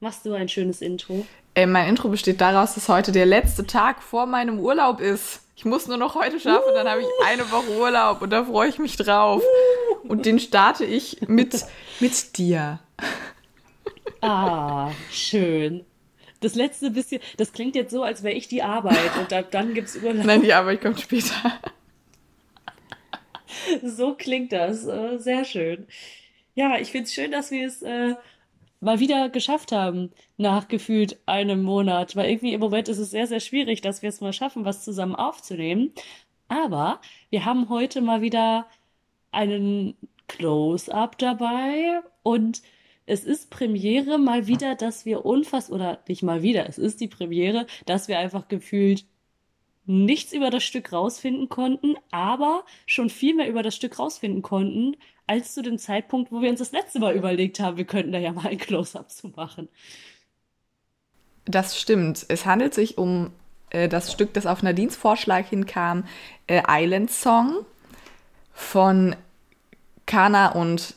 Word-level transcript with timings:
Machst 0.00 0.24
du 0.24 0.32
ein 0.32 0.48
schönes 0.48 0.80
Intro? 0.80 1.26
Äh, 1.56 1.66
mein 1.66 1.88
Intro 1.88 2.08
besteht 2.08 2.40
daraus, 2.40 2.74
dass 2.74 2.88
heute 2.88 3.10
der 3.10 3.26
letzte 3.26 3.66
Tag 3.66 4.00
vor 4.00 4.26
meinem 4.26 4.60
Urlaub 4.60 5.00
ist. 5.00 5.40
Ich 5.56 5.64
muss 5.64 5.88
nur 5.88 5.96
noch 5.96 6.14
heute 6.14 6.38
schaffen, 6.38 6.70
uh. 6.70 6.74
dann 6.74 6.88
habe 6.88 7.00
ich 7.00 7.06
eine 7.26 7.50
Woche 7.50 7.76
Urlaub 7.76 8.22
und 8.22 8.30
da 8.30 8.44
freue 8.44 8.68
ich 8.68 8.78
mich 8.78 8.96
drauf. 8.96 9.42
Uh. 9.42 10.08
Und 10.08 10.24
den 10.24 10.38
starte 10.38 10.84
ich 10.84 11.22
mit, 11.26 11.64
mit 11.98 12.38
dir. 12.38 12.78
Ah, 14.20 14.92
schön. 15.10 15.84
Das 16.40 16.54
letzte 16.54 16.92
bisschen, 16.92 17.20
das 17.36 17.52
klingt 17.52 17.74
jetzt 17.74 17.90
so, 17.90 18.04
als 18.04 18.22
wäre 18.22 18.34
ich 18.34 18.46
die 18.46 18.62
Arbeit 18.62 19.16
und 19.18 19.32
da, 19.32 19.42
dann 19.42 19.74
gibt 19.74 19.88
es 19.88 19.96
Urlaub. 19.96 20.24
Nein, 20.24 20.42
die 20.42 20.52
Arbeit 20.52 20.80
kommt 20.80 21.00
später. 21.00 21.60
so 23.82 24.14
klingt 24.14 24.52
das. 24.52 24.86
Äh, 24.86 25.18
sehr 25.18 25.44
schön. 25.44 25.88
Ja, 26.54 26.78
ich 26.78 26.92
finde 26.92 27.06
es 27.06 27.14
schön, 27.14 27.32
dass 27.32 27.50
wir 27.50 27.66
es 27.66 27.82
äh, 27.82 28.14
mal 28.80 29.00
wieder 29.00 29.28
geschafft 29.28 29.72
haben, 29.72 30.12
nach 30.36 30.68
gefühlt 30.68 31.18
einem 31.26 31.62
Monat. 31.62 32.16
Weil 32.16 32.30
irgendwie 32.30 32.52
im 32.54 32.60
Moment 32.60 32.88
ist 32.88 32.98
es 32.98 33.10
sehr, 33.10 33.26
sehr 33.26 33.40
schwierig, 33.40 33.80
dass 33.80 34.02
wir 34.02 34.08
es 34.08 34.20
mal 34.20 34.32
schaffen, 34.32 34.64
was 34.64 34.84
zusammen 34.84 35.14
aufzunehmen. 35.14 35.92
Aber 36.48 37.00
wir 37.30 37.44
haben 37.44 37.68
heute 37.68 38.00
mal 38.00 38.22
wieder 38.22 38.66
einen 39.32 39.96
Close-up 40.28 41.18
dabei 41.18 42.00
und 42.22 42.62
es 43.06 43.24
ist 43.24 43.50
Premiere 43.50 44.18
mal 44.18 44.46
wieder, 44.46 44.74
dass 44.74 45.06
wir 45.06 45.24
unfassbar, 45.24 45.76
oder 45.76 45.98
nicht 46.08 46.22
mal 46.22 46.42
wieder, 46.42 46.68
es 46.68 46.78
ist 46.78 47.00
die 47.00 47.08
Premiere, 47.08 47.66
dass 47.86 48.08
wir 48.08 48.18
einfach 48.18 48.48
gefühlt 48.48 49.06
nichts 49.88 50.32
über 50.32 50.50
das 50.50 50.64
Stück 50.64 50.92
rausfinden 50.92 51.48
konnten, 51.48 51.96
aber 52.10 52.64
schon 52.86 53.08
viel 53.08 53.34
mehr 53.34 53.48
über 53.48 53.62
das 53.62 53.74
Stück 53.74 53.98
rausfinden 53.98 54.42
konnten, 54.42 54.96
als 55.26 55.54
zu 55.54 55.62
dem 55.62 55.78
Zeitpunkt, 55.78 56.30
wo 56.30 56.42
wir 56.42 56.50
uns 56.50 56.58
das 56.58 56.72
letzte 56.72 57.00
Mal 57.00 57.14
überlegt 57.14 57.58
haben, 57.58 57.76
wir 57.76 57.86
könnten 57.86 58.12
da 58.12 58.18
ja 58.18 58.32
mal 58.32 58.48
ein 58.48 58.58
Close-up 58.58 59.10
zu 59.10 59.28
machen. 59.28 59.68
Das 61.46 61.80
stimmt. 61.80 62.26
Es 62.28 62.44
handelt 62.44 62.74
sich 62.74 62.98
um 62.98 63.30
äh, 63.70 63.88
das 63.88 64.12
Stück, 64.12 64.34
das 64.34 64.46
auf 64.46 64.62
Nadines 64.62 64.96
Vorschlag 64.96 65.46
hinkam, 65.46 66.04
äh, 66.46 66.62
Island 66.68 67.10
Song 67.10 67.64
von 68.52 69.16
Kana 70.04 70.52
und 70.52 70.94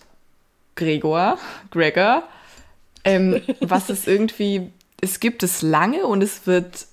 Gregor, 0.75 1.37
Gregor. 1.69 2.23
Ähm, 3.03 3.41
was 3.61 3.89
es 3.89 4.05
irgendwie, 4.05 4.71
es 4.99 5.19
gibt 5.21 5.43
es 5.43 5.61
lange 5.61 6.05
und 6.05 6.21
es 6.21 6.45
wird 6.45 6.87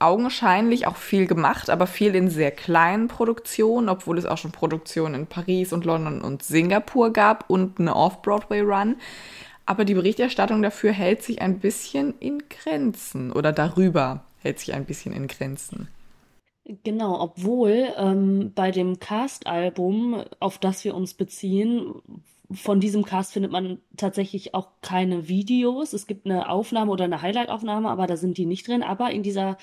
augenscheinlich 0.00 0.86
auch 0.86 0.96
viel 0.96 1.26
gemacht, 1.26 1.70
aber 1.70 1.86
viel 1.86 2.14
in 2.14 2.30
sehr 2.30 2.50
kleinen 2.50 3.08
Produktionen, 3.08 3.88
obwohl 3.88 4.18
es 4.18 4.26
auch 4.26 4.38
schon 4.38 4.50
Produktionen 4.50 5.14
in 5.14 5.26
Paris 5.26 5.72
und 5.72 5.84
London 5.84 6.22
und 6.22 6.42
Singapur 6.42 7.12
gab 7.12 7.48
und 7.48 7.78
eine 7.78 7.94
Off-Broadway-Run. 7.94 8.96
Aber 9.66 9.84
die 9.84 9.94
Berichterstattung 9.94 10.62
dafür 10.62 10.92
hält 10.92 11.22
sich 11.22 11.42
ein 11.42 11.60
bisschen 11.60 12.14
in 12.18 12.42
Grenzen 12.48 13.30
oder 13.30 13.52
darüber 13.52 14.24
hält 14.38 14.58
sich 14.58 14.74
ein 14.74 14.86
bisschen 14.86 15.12
in 15.12 15.28
Grenzen. 15.28 15.88
Genau, 16.82 17.20
obwohl 17.20 17.88
ähm, 17.96 18.52
bei 18.54 18.70
dem 18.70 18.98
Cast-Album, 18.98 20.24
auf 20.40 20.58
das 20.58 20.84
wir 20.84 20.94
uns 20.94 21.14
beziehen, 21.14 21.94
von 22.52 22.80
diesem 22.80 23.04
Cast 23.04 23.32
findet 23.32 23.52
man 23.52 23.78
tatsächlich 23.96 24.54
auch 24.54 24.68
keine 24.82 25.28
Videos. 25.28 25.92
Es 25.92 26.06
gibt 26.06 26.26
eine 26.26 26.48
Aufnahme 26.48 26.90
oder 26.90 27.04
eine 27.04 27.22
Highlight-Aufnahme, 27.22 27.88
aber 27.88 28.06
da 28.06 28.16
sind 28.16 28.38
die 28.38 28.46
nicht 28.46 28.66
drin. 28.66 28.82
Aber 28.82 29.10
in 29.10 29.22
dieser 29.22 29.56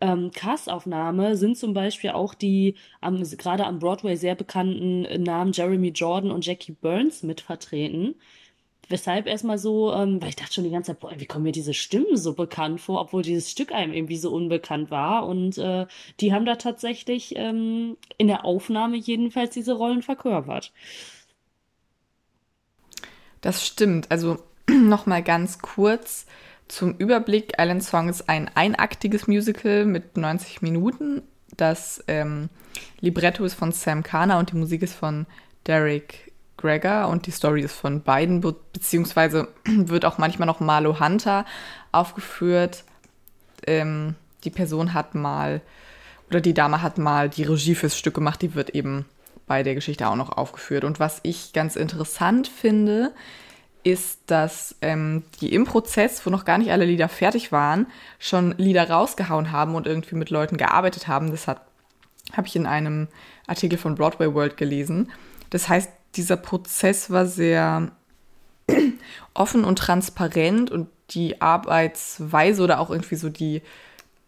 ähm, 0.00 0.30
Castaufnahme 0.32 1.36
sind 1.36 1.56
zum 1.56 1.72
Beispiel 1.72 2.10
auch 2.10 2.34
die 2.34 2.74
am, 3.00 3.22
gerade 3.22 3.64
am 3.66 3.78
Broadway 3.78 4.16
sehr 4.16 4.34
bekannten 4.34 5.22
Namen 5.22 5.52
Jeremy 5.52 5.88
Jordan 5.88 6.30
und 6.30 6.44
Jackie 6.44 6.72
Burns 6.72 7.22
mit 7.22 7.40
vertreten. 7.40 8.16
Weshalb 8.88 9.26
erstmal 9.26 9.58
so, 9.58 9.92
ähm, 9.92 10.20
weil 10.22 10.28
ich 10.28 10.36
dachte 10.36 10.52
schon 10.54 10.64
die 10.64 10.70
ganze 10.70 10.92
Zeit, 10.92 11.00
boah, 11.00 11.12
wie 11.16 11.26
kommen 11.26 11.42
mir 11.42 11.52
diese 11.52 11.74
Stimmen 11.74 12.16
so 12.16 12.34
bekannt 12.34 12.80
vor, 12.80 13.00
obwohl 13.00 13.22
dieses 13.22 13.50
Stück 13.50 13.72
einem 13.72 13.92
irgendwie 13.92 14.16
so 14.16 14.30
unbekannt 14.32 14.90
war. 14.92 15.26
Und 15.26 15.58
äh, 15.58 15.86
die 16.20 16.32
haben 16.32 16.44
da 16.44 16.54
tatsächlich 16.54 17.34
ähm, 17.36 17.96
in 18.16 18.28
der 18.28 18.44
Aufnahme 18.44 18.96
jedenfalls 18.96 19.54
diese 19.54 19.72
Rollen 19.72 20.02
verkörpert. 20.02 20.72
Das 23.46 23.64
stimmt. 23.64 24.10
Also 24.10 24.42
nochmal 24.68 25.22
ganz 25.22 25.60
kurz 25.60 26.26
zum 26.66 26.96
Überblick. 26.96 27.52
Island 27.60 27.84
Song 27.84 28.08
ist 28.08 28.28
ein 28.28 28.50
einaktiges 28.56 29.28
Musical 29.28 29.84
mit 29.84 30.16
90 30.16 30.62
Minuten. 30.62 31.22
Das 31.56 32.02
ähm, 32.08 32.48
Libretto 32.98 33.44
ist 33.44 33.54
von 33.54 33.70
Sam 33.70 34.02
Kana 34.02 34.40
und 34.40 34.50
die 34.50 34.56
Musik 34.56 34.82
ist 34.82 34.94
von 34.94 35.26
Derek 35.64 36.32
Gregor 36.56 37.06
und 37.06 37.26
die 37.26 37.30
Story 37.30 37.60
ist 37.60 37.76
von 37.76 38.02
beiden, 38.02 38.40
beziehungsweise 38.40 39.46
wird 39.64 40.04
auch 40.04 40.18
manchmal 40.18 40.46
noch 40.46 40.58
Marlo 40.58 40.98
Hunter 40.98 41.46
aufgeführt. 41.92 42.82
Ähm, 43.64 44.16
die 44.42 44.50
Person 44.50 44.92
hat 44.92 45.14
mal, 45.14 45.60
oder 46.30 46.40
die 46.40 46.52
Dame 46.52 46.82
hat 46.82 46.98
mal 46.98 47.28
die 47.28 47.44
Regie 47.44 47.76
fürs 47.76 47.96
Stück 47.96 48.14
gemacht, 48.14 48.42
die 48.42 48.56
wird 48.56 48.70
eben 48.70 49.04
bei 49.46 49.62
der 49.62 49.74
Geschichte 49.74 50.08
auch 50.08 50.16
noch 50.16 50.30
aufgeführt. 50.30 50.84
Und 50.84 51.00
was 51.00 51.20
ich 51.22 51.52
ganz 51.52 51.76
interessant 51.76 52.48
finde, 52.48 53.12
ist, 53.84 54.22
dass 54.26 54.74
ähm, 54.82 55.22
die 55.40 55.54
im 55.54 55.64
Prozess, 55.64 56.24
wo 56.26 56.30
noch 56.30 56.44
gar 56.44 56.58
nicht 56.58 56.72
alle 56.72 56.84
Lieder 56.84 57.08
fertig 57.08 57.52
waren, 57.52 57.86
schon 58.18 58.52
Lieder 58.58 58.90
rausgehauen 58.90 59.52
haben 59.52 59.76
und 59.76 59.86
irgendwie 59.86 60.16
mit 60.16 60.30
Leuten 60.30 60.56
gearbeitet 60.56 61.06
haben. 61.06 61.30
Das 61.30 61.46
habe 61.46 61.60
ich 62.44 62.56
in 62.56 62.66
einem 62.66 63.06
Artikel 63.46 63.78
von 63.78 63.94
Broadway 63.94 64.34
World 64.34 64.56
gelesen. 64.56 65.12
Das 65.50 65.68
heißt, 65.68 65.90
dieser 66.16 66.36
Prozess 66.36 67.10
war 67.10 67.26
sehr 67.26 67.92
offen 69.34 69.64
und 69.64 69.78
transparent 69.78 70.72
und 70.72 70.88
die 71.10 71.40
Arbeitsweise 71.40 72.64
oder 72.64 72.80
auch 72.80 72.90
irgendwie 72.90 73.14
so 73.14 73.28
die, 73.28 73.62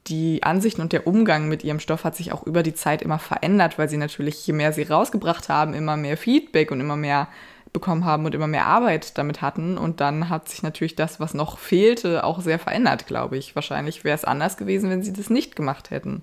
die 0.06 0.42
Ansichten 0.42 0.80
und 0.80 0.92
der 0.92 1.06
Umgang 1.06 1.48
mit 1.48 1.64
ihrem 1.64 1.80
Stoff 1.80 2.04
hat 2.04 2.16
sich 2.16 2.32
auch 2.32 2.46
über 2.46 2.62
die 2.62 2.74
Zeit 2.74 3.02
immer 3.02 3.18
verändert, 3.18 3.78
weil 3.78 3.88
sie 3.88 3.98
natürlich, 3.98 4.46
je 4.46 4.54
mehr 4.54 4.72
sie 4.72 4.84
rausgebracht 4.84 5.48
haben, 5.48 5.74
immer 5.74 5.96
mehr 5.96 6.16
Feedback 6.16 6.70
und 6.70 6.80
immer 6.80 6.96
mehr 6.96 7.28
bekommen 7.72 8.04
haben 8.04 8.24
und 8.24 8.34
immer 8.34 8.46
mehr 8.46 8.66
Arbeit 8.66 9.18
damit 9.18 9.42
hatten. 9.42 9.76
Und 9.76 10.00
dann 10.00 10.30
hat 10.30 10.48
sich 10.48 10.62
natürlich 10.62 10.94
das, 10.94 11.20
was 11.20 11.34
noch 11.34 11.58
fehlte, 11.58 12.24
auch 12.24 12.40
sehr 12.40 12.58
verändert, 12.58 13.06
glaube 13.06 13.36
ich. 13.36 13.54
Wahrscheinlich 13.54 14.04
wäre 14.04 14.16
es 14.16 14.24
anders 14.24 14.56
gewesen, 14.56 14.88
wenn 14.90 15.02
sie 15.02 15.12
das 15.12 15.30
nicht 15.30 15.56
gemacht 15.56 15.90
hätten. 15.90 16.22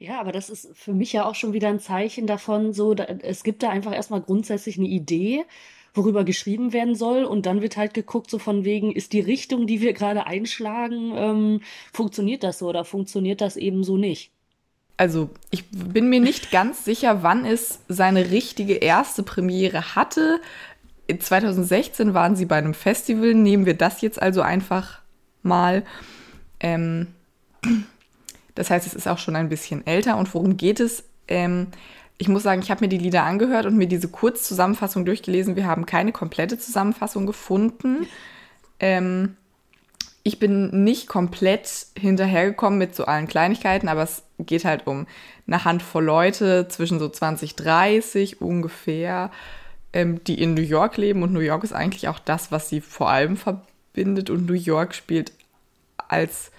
Ja, 0.00 0.20
aber 0.20 0.30
das 0.30 0.48
ist 0.48 0.76
für 0.76 0.94
mich 0.94 1.12
ja 1.12 1.24
auch 1.24 1.34
schon 1.34 1.52
wieder 1.52 1.68
ein 1.68 1.80
Zeichen 1.80 2.28
davon, 2.28 2.72
so, 2.72 2.94
da, 2.94 3.04
es 3.04 3.42
gibt 3.42 3.64
da 3.64 3.70
einfach 3.70 3.92
erstmal 3.92 4.20
grundsätzlich 4.20 4.78
eine 4.78 4.86
Idee, 4.86 5.44
worüber 5.94 6.24
geschrieben 6.24 6.72
werden 6.72 6.94
soll, 6.94 7.24
und 7.24 7.46
dann 7.46 7.62
wird 7.62 7.76
halt 7.76 7.94
geguckt, 7.94 8.30
so 8.30 8.38
von 8.38 8.64
wegen, 8.64 8.92
ist 8.92 9.12
die 9.12 9.20
Richtung, 9.20 9.66
die 9.66 9.80
wir 9.80 9.92
gerade 9.92 10.26
einschlagen, 10.26 11.12
ähm, 11.16 11.60
funktioniert 11.92 12.42
das 12.42 12.58
so 12.58 12.68
oder 12.68 12.84
funktioniert 12.84 13.40
das 13.40 13.56
eben 13.56 13.84
so 13.84 13.96
nicht? 13.96 14.30
also 14.98 15.30
ich 15.50 15.64
bin 15.70 16.10
mir 16.10 16.20
nicht 16.20 16.50
ganz 16.50 16.84
sicher, 16.84 17.22
wann 17.22 17.46
es 17.46 17.78
seine 17.88 18.30
richtige 18.30 18.74
erste 18.74 19.22
Premiere 19.22 19.94
hatte. 19.94 20.40
2016 21.16 22.12
waren 22.12 22.36
sie 22.36 22.44
bei 22.44 22.56
einem 22.56 22.74
Festival. 22.74 23.32
Nehmen 23.32 23.64
wir 23.64 23.74
das 23.74 24.02
jetzt 24.02 24.20
also 24.20 24.42
einfach 24.42 25.00
mal. 25.42 25.84
Ähm, 26.60 27.06
das 28.54 28.70
heißt, 28.70 28.86
es 28.86 28.94
ist 28.94 29.06
auch 29.06 29.18
schon 29.18 29.36
ein 29.36 29.48
bisschen 29.48 29.86
älter. 29.86 30.18
Und 30.18 30.34
worum 30.34 30.56
geht 30.56 30.80
es? 30.80 31.04
Ähm, 31.28 31.68
ich 32.18 32.28
muss 32.28 32.42
sagen, 32.42 32.60
ich 32.60 32.70
habe 32.70 32.84
mir 32.84 32.88
die 32.88 32.98
Lieder 32.98 33.22
angehört 33.22 33.64
und 33.64 33.76
mir 33.76 33.86
diese 33.86 34.08
Kurzzusammenfassung 34.08 35.04
durchgelesen. 35.04 35.54
Wir 35.54 35.66
haben 35.66 35.86
keine 35.86 36.10
komplette 36.12 36.58
Zusammenfassung 36.58 37.26
gefunden. 37.26 38.08
Ähm, 38.80 39.36
ich 40.24 40.40
bin 40.40 40.84
nicht 40.84 41.06
komplett 41.06 41.86
hinterhergekommen 41.96 42.78
mit 42.78 42.94
so 42.94 43.04
allen 43.04 43.28
Kleinigkeiten, 43.28 43.88
aber 43.88 44.02
es 44.02 44.24
geht 44.38 44.64
halt 44.64 44.86
um 44.86 45.06
eine 45.46 45.64
Handvoll 45.64 46.04
Leute 46.04 46.66
zwischen 46.68 46.98
so 46.98 47.08
20, 47.08 47.54
30 47.54 48.42
ungefähr, 48.42 49.30
ähm, 49.92 50.22
die 50.24 50.42
in 50.42 50.54
New 50.54 50.60
York 50.60 50.96
leben. 50.96 51.22
Und 51.22 51.32
New 51.32 51.40
York 51.40 51.62
ist 51.62 51.72
eigentlich 51.72 52.08
auch 52.08 52.18
das, 52.18 52.50
was 52.50 52.68
sie 52.68 52.80
vor 52.80 53.10
allem 53.10 53.36
verbindet. 53.36 54.28
Und 54.28 54.46
New 54.46 54.54
York 54.54 54.94
spielt 54.94 55.32
als, 56.08 56.50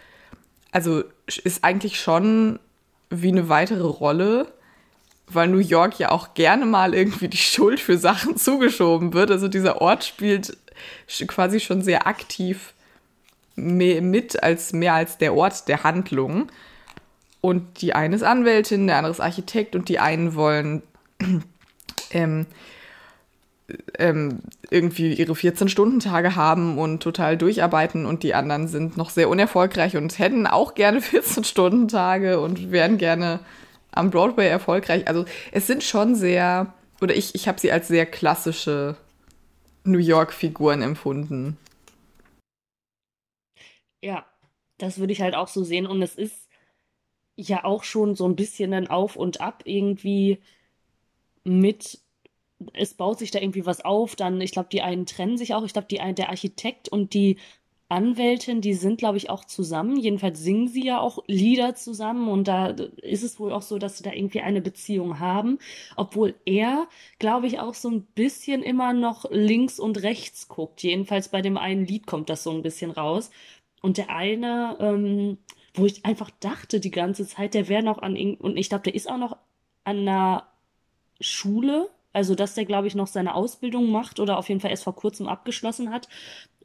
also 0.72 1.04
ist 1.28 1.66
eigentlich 1.66 2.00
schon 2.00 2.60
wie 3.10 3.28
eine 3.28 3.50
weitere 3.50 3.86
Rolle, 3.86 4.48
weil 5.34 5.48
New 5.48 5.60
York 5.60 6.00
ja 6.00 6.12
auch 6.12 6.34
gerne 6.34 6.66
mal 6.66 6.94
irgendwie 6.94 7.28
die 7.28 7.38
Schuld 7.38 7.80
für 7.80 7.98
Sachen 7.98 8.38
zugeschoben 8.38 9.14
wird. 9.14 9.32
Also 9.32 9.48
dieser 9.48 9.82
Ort 9.82 10.04
spielt 10.04 10.58
quasi 11.28 11.60
schon 11.60 11.82
sehr 11.82 12.08
aktiv 12.08 12.74
mit 13.56 14.42
als 14.42 14.74
mehr 14.74 14.94
als 14.94 15.18
der 15.18 15.34
Ort 15.34 15.68
der 15.68 15.84
Handlung. 15.84 16.48
Und 17.42 17.82
die 17.82 17.94
eine 17.94 18.16
ist 18.16 18.24
Anwältin, 18.24 18.88
der 18.88 18.98
andere 18.98 19.12
ist 19.12 19.20
Architekt 19.20 19.76
und 19.76 19.90
die 19.90 20.00
einen 20.00 20.36
wollen 20.36 20.82
ähm, 22.12 22.46
ähm, 23.98 24.40
irgendwie 24.70 25.14
ihre 25.14 25.34
14-Stunden-Tage 25.34 26.36
haben 26.36 26.78
und 26.78 27.02
total 27.02 27.38
durcharbeiten 27.38 28.06
und 28.06 28.24
die 28.24 28.34
anderen 28.34 28.68
sind 28.68 28.98
noch 28.98 29.10
sehr 29.10 29.30
unerfolgreich 29.30 29.96
und 29.96 30.18
hätten 30.20 30.48
auch 30.48 30.76
gerne 30.76 31.00
14-Stunden-Tage 31.00 32.40
und 32.40 32.72
wären 32.72 32.98
gerne 32.98 33.40
am 33.92 34.10
Broadway 34.10 34.48
erfolgreich. 34.48 35.08
Also 35.08 35.26
es 35.52 35.68
sind 35.68 35.84
schon 35.84 36.16
sehr, 36.16 36.74
oder 37.02 37.16
ich, 37.16 37.36
ich 37.36 37.48
habe 37.48 37.60
sie 37.60 37.72
als 37.72 37.88
sehr 37.88 38.06
klassische 38.06 38.98
New 39.84 40.00
York-Figuren 40.00 40.82
empfunden. 40.82 41.58
Ja, 44.02 44.26
das 44.78 45.00
würde 45.00 45.14
ich 45.14 45.22
halt 45.22 45.36
auch 45.36 45.48
so 45.48 45.64
sehen. 45.64 45.88
Und 45.88 46.02
es 46.02 46.16
ist 46.16 46.48
ja 47.36 47.64
auch 47.64 47.84
schon 47.84 48.16
so 48.16 48.28
ein 48.28 48.36
bisschen 48.36 48.74
ein 48.74 48.88
Auf 48.88 49.16
und 49.16 49.42
Ab 49.42 49.64
irgendwie 49.66 50.40
mit, 51.44 52.00
es 52.74 52.94
baut 52.94 53.20
sich 53.20 53.32
da 53.32 53.40
irgendwie 53.40 53.66
was 53.66 53.82
auf. 53.82 54.16
Dann, 54.16 54.42
ich 54.42 54.52
glaube, 54.52 54.70
die 54.72 54.82
einen 54.82 55.06
trennen 55.06 55.38
sich 55.38 55.54
auch. 55.54 55.64
Ich 55.64 55.74
glaube, 55.74 55.88
der 55.88 56.30
Architekt 56.30 56.90
und 56.90 57.14
die 57.14 57.38
Anwältin, 57.90 58.62
die 58.62 58.76
sind, 58.76 59.00
glaube 59.00 59.18
ich, 59.18 59.30
auch 59.30 59.44
zusammen. 59.44 59.98
Jedenfalls 59.98 60.40
singen 60.40 60.68
sie 60.68 60.86
ja 60.86 61.00
auch 61.00 61.24
Lieder 61.26 61.74
zusammen 61.76 62.30
und 62.30 62.48
da 62.48 62.68
ist 62.68 63.24
es 63.24 63.40
wohl 63.40 63.52
auch 63.52 63.64
so, 63.64 63.80
dass 63.80 63.98
sie 63.98 64.04
da 64.04 64.14
irgendwie 64.14 64.42
eine 64.42 64.62
Beziehung 64.62 65.20
haben. 65.20 65.58
Obwohl 65.96 66.36
er, 66.46 66.88
glaube 67.18 67.48
ich, 67.48 67.60
auch 67.60 67.74
so 67.74 67.90
ein 67.90 68.04
bisschen 68.14 68.62
immer 68.62 68.94
noch 68.94 69.26
links 69.32 69.80
und 69.80 70.04
rechts 70.04 70.48
guckt. 70.48 70.84
Jedenfalls 70.84 71.30
bei 71.30 71.42
dem 71.42 71.58
einen 71.58 71.86
Lied 71.86 72.06
kommt 72.06 72.30
das 72.30 72.44
so 72.44 72.52
ein 72.52 72.62
bisschen 72.62 72.92
raus. 72.92 73.32
Und 73.82 73.98
der 73.98 74.10
eine, 74.10 74.78
ähm, 74.80 75.38
wo 75.74 75.86
ich 75.86 76.06
einfach 76.06 76.30
dachte 76.40 76.80
die 76.80 76.92
ganze 76.92 77.26
Zeit, 77.26 77.54
der 77.56 77.70
wäre 77.70 77.84
noch 77.84 78.00
an, 78.02 78.16
und 78.36 78.58
ich 78.58 78.70
glaube, 78.70 78.84
der 78.84 78.96
ist 78.96 79.10
auch 79.10 79.18
noch 79.18 79.38
an 79.84 80.00
einer 80.00 80.48
Schule, 81.22 81.90
also 82.14 82.36
dass 82.36 82.56
der, 82.56 82.66
glaube 82.66 82.88
ich, 82.88 82.96
noch 82.96 83.08
seine 83.08 83.36
Ausbildung 83.36 83.92
macht 83.92 84.20
oder 84.20 84.38
auf 84.38 84.50
jeden 84.50 84.62
Fall 84.62 84.72
erst 84.72 84.84
vor 84.84 84.96
kurzem 84.96 85.28
abgeschlossen 85.28 85.92
hat. 85.92 86.08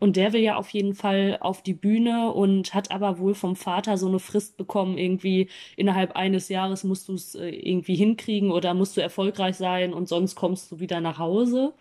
Und 0.01 0.17
der 0.17 0.33
will 0.33 0.41
ja 0.41 0.57
auf 0.57 0.71
jeden 0.71 0.95
Fall 0.95 1.39
auf 1.41 1.63
die 1.63 1.73
Bühne 1.75 2.33
und 2.33 2.75
hat 2.75 2.91
aber 2.91 3.19
wohl 3.19 3.35
vom 3.35 3.57
Vater 3.57 3.97
so 3.97 4.09
eine 4.09 4.19
Frist 4.19 4.57
bekommen, 4.57 4.99
irgendwie 4.99 5.49
innerhalb 5.77 6.17
eines 6.17 6.49
Jahres 6.49 6.85
musst 6.85 7.09
du 7.09 7.15
es 7.15 7.35
äh, 7.35 7.49
irgendwie 7.49 7.95
hinkriegen 7.95 8.51
oder 8.51 8.75
musst 8.75 8.97
du 8.97 9.01
erfolgreich 9.01 9.57
sein 9.57 9.95
und 9.95 10.09
sonst 10.09 10.35
kommst 10.35 10.73
du 10.73 10.81
wieder 10.81 11.01
nach 11.01 11.19
Hause 11.19 11.75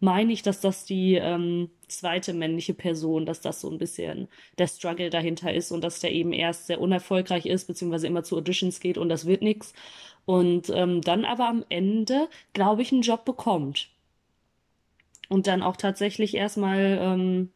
meine 0.00 0.32
ich, 0.32 0.42
dass 0.42 0.60
das 0.60 0.84
die 0.84 1.14
ähm, 1.14 1.70
zweite 1.86 2.32
männliche 2.32 2.74
Person, 2.74 3.26
dass 3.26 3.40
das 3.42 3.60
so 3.60 3.70
ein 3.70 3.78
bisschen 3.78 4.28
der 4.58 4.66
Struggle 4.66 5.10
dahinter 5.10 5.52
ist 5.52 5.70
und 5.72 5.84
dass 5.84 6.00
der 6.00 6.12
eben 6.12 6.32
erst 6.32 6.66
sehr 6.66 6.80
unerfolgreich 6.80 7.46
ist, 7.46 7.66
beziehungsweise 7.66 8.06
immer 8.06 8.24
zu 8.24 8.36
Auditions 8.38 8.80
geht 8.80 8.98
und 8.98 9.10
das 9.10 9.26
wird 9.26 9.42
nix. 9.42 9.74
Und 10.24 10.70
ähm, 10.70 11.02
dann 11.02 11.24
aber 11.24 11.48
am 11.48 11.64
Ende, 11.68 12.28
glaube 12.54 12.82
ich, 12.82 12.92
einen 12.92 13.02
Job 13.02 13.24
bekommt. 13.24 13.88
Und 15.30 15.46
dann 15.46 15.62
auch 15.62 15.76
tatsächlich 15.76 16.34
erstmal 16.34 16.98
ähm, 17.00 17.50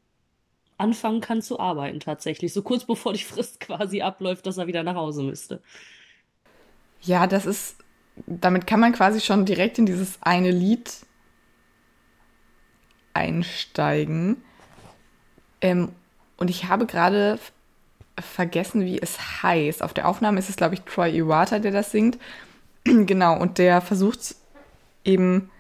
anfangen 0.79 1.21
kann 1.21 1.43
zu 1.43 1.59
arbeiten, 1.59 2.01
tatsächlich. 2.01 2.53
So 2.53 2.63
kurz 2.63 2.85
bevor 2.85 3.13
die 3.13 3.25
Frist 3.25 3.61
quasi 3.61 4.01
abläuft, 4.01 4.47
dass 4.47 4.59
er 4.59 4.67
wieder 4.67 4.85
nach 4.85 4.95
Hause 4.95 5.23
müsste. 5.25 5.61
Ja, 7.03 7.27
das 7.27 7.45
ist, 7.45 7.77
damit 8.27 8.67
kann 8.67 8.81
man 8.81 8.93
quasi 8.93 9.21
schon 9.21 9.45
direkt 9.45 9.79
in 9.79 9.87
dieses 9.87 10.23
eine 10.23 10.53
Lied 10.53 11.05
einsteigen. 13.13 14.43
Ähm, 15.61 15.91
und 16.37 16.51
ich 16.51 16.69
habe 16.69 16.87
gerade 16.87 17.39
vergessen, 18.21 18.85
wie 18.85 19.01
es 19.01 19.43
heißt. 19.43 19.83
Auf 19.83 19.95
der 19.95 20.09
Aufnahme 20.09 20.39
ist 20.39 20.49
es, 20.49 20.57
glaube 20.57 20.75
ich, 20.75 20.83
Troy 20.83 21.11
Iwata, 21.11 21.59
der 21.59 21.73
das 21.73 21.91
singt. 21.91 22.19
genau, 22.85 23.37
und 23.39 23.59
der 23.59 23.81
versucht 23.81 24.37
eben, 25.05 25.51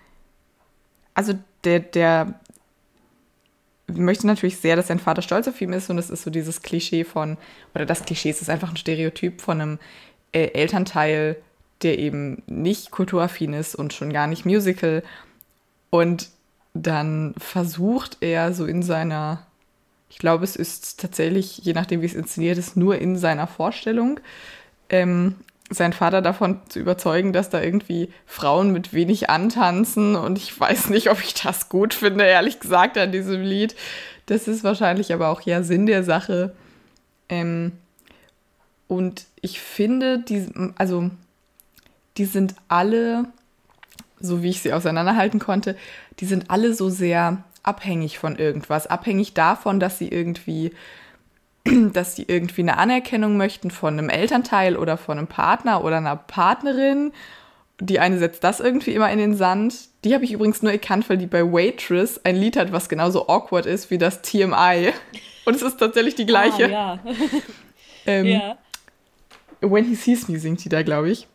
also 1.14 1.34
der, 1.64 1.80
der 1.80 2.34
möchte 3.86 4.26
natürlich 4.26 4.58
sehr, 4.58 4.76
dass 4.76 4.88
sein 4.88 4.98
Vater 4.98 5.22
stolz 5.22 5.48
auf 5.48 5.60
ihn 5.60 5.72
ist 5.72 5.90
und 5.90 5.98
es 5.98 6.10
ist 6.10 6.22
so 6.22 6.30
dieses 6.30 6.62
Klischee 6.62 7.04
von, 7.04 7.36
oder 7.74 7.86
das 7.86 8.04
Klischee 8.04 8.30
es 8.30 8.40
ist 8.40 8.50
einfach 8.50 8.70
ein 8.70 8.76
Stereotyp 8.76 9.40
von 9.40 9.60
einem 9.60 9.78
äh, 10.32 10.48
Elternteil, 10.48 11.36
der 11.82 11.98
eben 11.98 12.42
nicht 12.46 12.90
kulturaffin 12.90 13.52
ist 13.52 13.74
und 13.74 13.92
schon 13.92 14.12
gar 14.12 14.26
nicht 14.26 14.46
Musical. 14.46 15.02
Und 15.90 16.30
dann 16.72 17.34
versucht 17.38 18.18
er 18.20 18.52
so 18.52 18.64
in 18.64 18.82
seiner, 18.82 19.46
ich 20.08 20.18
glaube, 20.18 20.44
es 20.44 20.56
ist 20.56 21.00
tatsächlich, 21.00 21.58
je 21.58 21.72
nachdem, 21.72 22.00
wie 22.00 22.06
es 22.06 22.14
inszeniert 22.14 22.58
ist, 22.58 22.76
nur 22.76 22.98
in 22.98 23.16
seiner 23.16 23.46
Vorstellung, 23.46 24.18
ähm, 24.88 25.36
seinen 25.70 25.92
Vater 25.92 26.22
davon 26.22 26.60
zu 26.68 26.78
überzeugen, 26.78 27.32
dass 27.32 27.50
da 27.50 27.60
irgendwie 27.60 28.10
Frauen 28.26 28.70
mit 28.70 28.92
wenig 28.92 29.30
antanzen. 29.30 30.14
Und 30.16 30.38
ich 30.38 30.58
weiß 30.58 30.90
nicht, 30.90 31.10
ob 31.10 31.22
ich 31.22 31.34
das 31.34 31.68
gut 31.68 31.94
finde, 31.94 32.24
ehrlich 32.24 32.60
gesagt, 32.60 32.98
an 32.98 33.12
diesem 33.12 33.42
Lied. 33.42 33.74
Das 34.26 34.48
ist 34.48 34.64
wahrscheinlich 34.64 35.12
aber 35.12 35.28
auch 35.28 35.40
ja 35.40 35.62
Sinn 35.62 35.86
der 35.86 36.04
Sache. 36.04 36.54
Ähm, 37.28 37.72
und 38.88 39.24
ich 39.40 39.60
finde, 39.60 40.18
die, 40.18 40.46
also, 40.76 41.10
die 42.16 42.26
sind 42.26 42.54
alle 42.68 43.26
so 44.24 44.42
wie 44.42 44.50
ich 44.50 44.62
sie 44.62 44.72
auseinanderhalten 44.72 45.38
konnte, 45.40 45.76
die 46.20 46.26
sind 46.26 46.50
alle 46.50 46.74
so 46.74 46.88
sehr 46.88 47.44
abhängig 47.62 48.18
von 48.18 48.36
irgendwas, 48.36 48.86
abhängig 48.86 49.34
davon, 49.34 49.80
dass 49.80 49.98
sie 49.98 50.08
irgendwie 50.08 50.72
dass 51.92 52.16
sie 52.16 52.24
irgendwie 52.28 52.62
eine 52.62 52.78
Anerkennung 52.78 53.36
möchten 53.36 53.70
von 53.70 53.98
einem 53.98 54.08
Elternteil 54.08 54.76
oder 54.76 54.96
von 54.96 55.18
einem 55.18 55.26
Partner 55.26 55.84
oder 55.84 55.98
einer 55.98 56.16
Partnerin. 56.16 57.12
Die 57.80 57.98
eine 57.98 58.18
setzt 58.18 58.44
das 58.44 58.60
irgendwie 58.60 58.92
immer 58.92 59.10
in 59.10 59.18
den 59.18 59.34
Sand. 59.34 59.74
Die 60.04 60.14
habe 60.14 60.24
ich 60.24 60.32
übrigens 60.32 60.62
nur 60.62 60.72
erkannt, 60.72 61.08
weil 61.08 61.18
die 61.18 61.26
bei 61.26 61.42
Waitress 61.42 62.20
ein 62.24 62.36
Lied 62.36 62.56
hat, 62.56 62.72
was 62.72 62.88
genauso 62.88 63.28
awkward 63.28 63.66
ist 63.66 63.90
wie 63.90 63.98
das 63.98 64.22
TMI. 64.22 64.92
Und 65.44 65.56
es 65.56 65.62
ist 65.62 65.78
tatsächlich 65.78 66.14
die 66.14 66.26
gleiche. 66.26 66.66
Ah, 66.66 66.68
ja. 66.68 66.98
ähm, 68.06 68.26
ja. 68.26 68.58
When 69.60 69.84
He 69.84 69.94
Sees 69.94 70.28
Me 70.28 70.38
singt 70.38 70.64
die 70.64 70.68
da, 70.68 70.82
glaube 70.82 71.10
ich. 71.10 71.26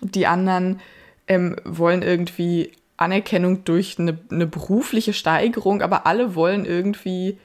Die 0.00 0.26
anderen 0.26 0.80
ähm, 1.28 1.56
wollen 1.64 2.02
irgendwie 2.02 2.72
Anerkennung 2.96 3.64
durch 3.64 3.98
eine, 3.98 4.18
eine 4.30 4.46
berufliche 4.46 5.12
Steigerung, 5.12 5.82
aber 5.82 6.06
alle 6.06 6.34
wollen 6.34 6.64
irgendwie, 6.64 7.38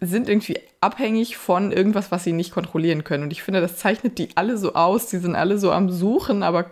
sind 0.00 0.28
irgendwie 0.28 0.58
abhängig 0.80 1.36
von 1.36 1.72
irgendwas, 1.72 2.10
was 2.12 2.24
sie 2.24 2.32
nicht 2.32 2.52
kontrollieren 2.52 3.04
können. 3.04 3.24
Und 3.24 3.32
ich 3.32 3.42
finde, 3.42 3.60
das 3.60 3.76
zeichnet 3.78 4.18
die 4.18 4.28
alle 4.36 4.56
so 4.56 4.74
aus. 4.74 5.06
Die 5.06 5.18
sind 5.18 5.34
alle 5.34 5.58
so 5.58 5.72
am 5.72 5.90
Suchen, 5.90 6.42
aber 6.42 6.70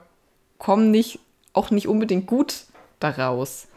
kommen 0.59 0.91
nicht, 0.91 1.19
auch 1.53 1.71
nicht 1.71 1.89
unbedingt 1.89 2.27
gut 2.27 2.65
daraus. 3.01 3.69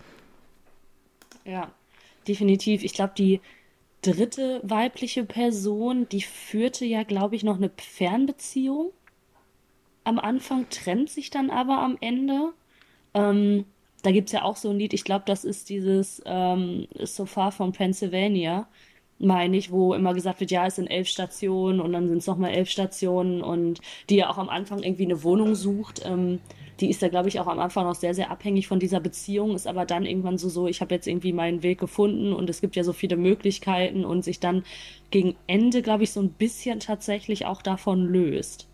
Ja, 1.45 1.71
definitiv. 2.27 2.83
Ich 2.83 2.93
glaube, 2.93 3.13
die 3.17 3.41
dritte 4.01 4.61
weibliche 4.63 5.23
Person, 5.25 6.07
die 6.09 6.21
führte 6.21 6.85
ja, 6.85 7.03
glaube 7.03 7.35
ich, 7.35 7.43
noch 7.43 7.57
eine 7.57 7.71
Fernbeziehung 7.75 8.91
am 10.03 10.19
Anfang, 10.19 10.69
trennt 10.69 11.09
sich 11.09 11.29
dann 11.31 11.49
aber 11.49 11.79
am 11.79 11.97
Ende. 12.01 12.53
Ähm, 13.13 13.65
da 14.03 14.11
gibt 14.11 14.29
es 14.29 14.33
ja 14.33 14.43
auch 14.43 14.55
so 14.55 14.69
ein 14.69 14.79
Lied, 14.79 14.93
ich 14.93 15.03
glaube, 15.03 15.25
das 15.25 15.43
ist 15.43 15.69
dieses 15.69 16.21
ähm, 16.25 16.87
So 17.03 17.25
Far 17.25 17.51
from 17.51 17.73
Pennsylvania, 17.73 18.67
meine 19.19 19.57
ich, 19.57 19.71
wo 19.71 19.93
immer 19.93 20.13
gesagt 20.13 20.39
wird, 20.39 20.51
ja, 20.51 20.65
es 20.65 20.77
sind 20.77 20.87
elf 20.87 21.07
Stationen 21.07 21.81
und 21.81 21.91
dann 21.91 22.07
sind 22.07 22.19
es 22.19 22.27
nochmal 22.27 22.51
elf 22.51 22.69
Stationen 22.69 23.41
und 23.41 23.81
die 24.09 24.15
ja 24.15 24.29
auch 24.29 24.37
am 24.37 24.49
Anfang 24.49 24.81
irgendwie 24.81 25.05
eine 25.05 25.23
Wohnung 25.23 25.55
sucht. 25.55 26.01
Ähm, 26.05 26.39
die 26.79 26.89
ist 26.89 27.01
ja, 27.01 27.09
glaube 27.09 27.27
ich, 27.27 27.39
auch 27.39 27.47
am 27.47 27.59
Anfang 27.59 27.85
noch 27.85 27.95
sehr, 27.95 28.13
sehr 28.13 28.31
abhängig 28.31 28.67
von 28.67 28.79
dieser 28.79 29.01
Beziehung, 29.01 29.53
ist 29.53 29.67
aber 29.67 29.85
dann 29.85 30.05
irgendwann 30.05 30.37
so, 30.37 30.47
so, 30.47 30.67
ich 30.67 30.79
habe 30.79 30.95
jetzt 30.95 31.07
irgendwie 31.07 31.33
meinen 31.33 31.61
Weg 31.61 31.79
gefunden 31.79 32.31
und 32.31 32.49
es 32.49 32.61
gibt 32.61 32.77
ja 32.77 32.83
so 32.83 32.93
viele 32.93 33.17
Möglichkeiten 33.17 34.05
und 34.05 34.23
sich 34.23 34.39
dann 34.39 34.63
gegen 35.11 35.35
Ende, 35.47 35.81
glaube 35.81 36.03
ich, 36.03 36.11
so 36.11 36.21
ein 36.21 36.29
bisschen 36.29 36.79
tatsächlich 36.79 37.45
auch 37.45 37.61
davon 37.61 38.05
löst. 38.05 38.69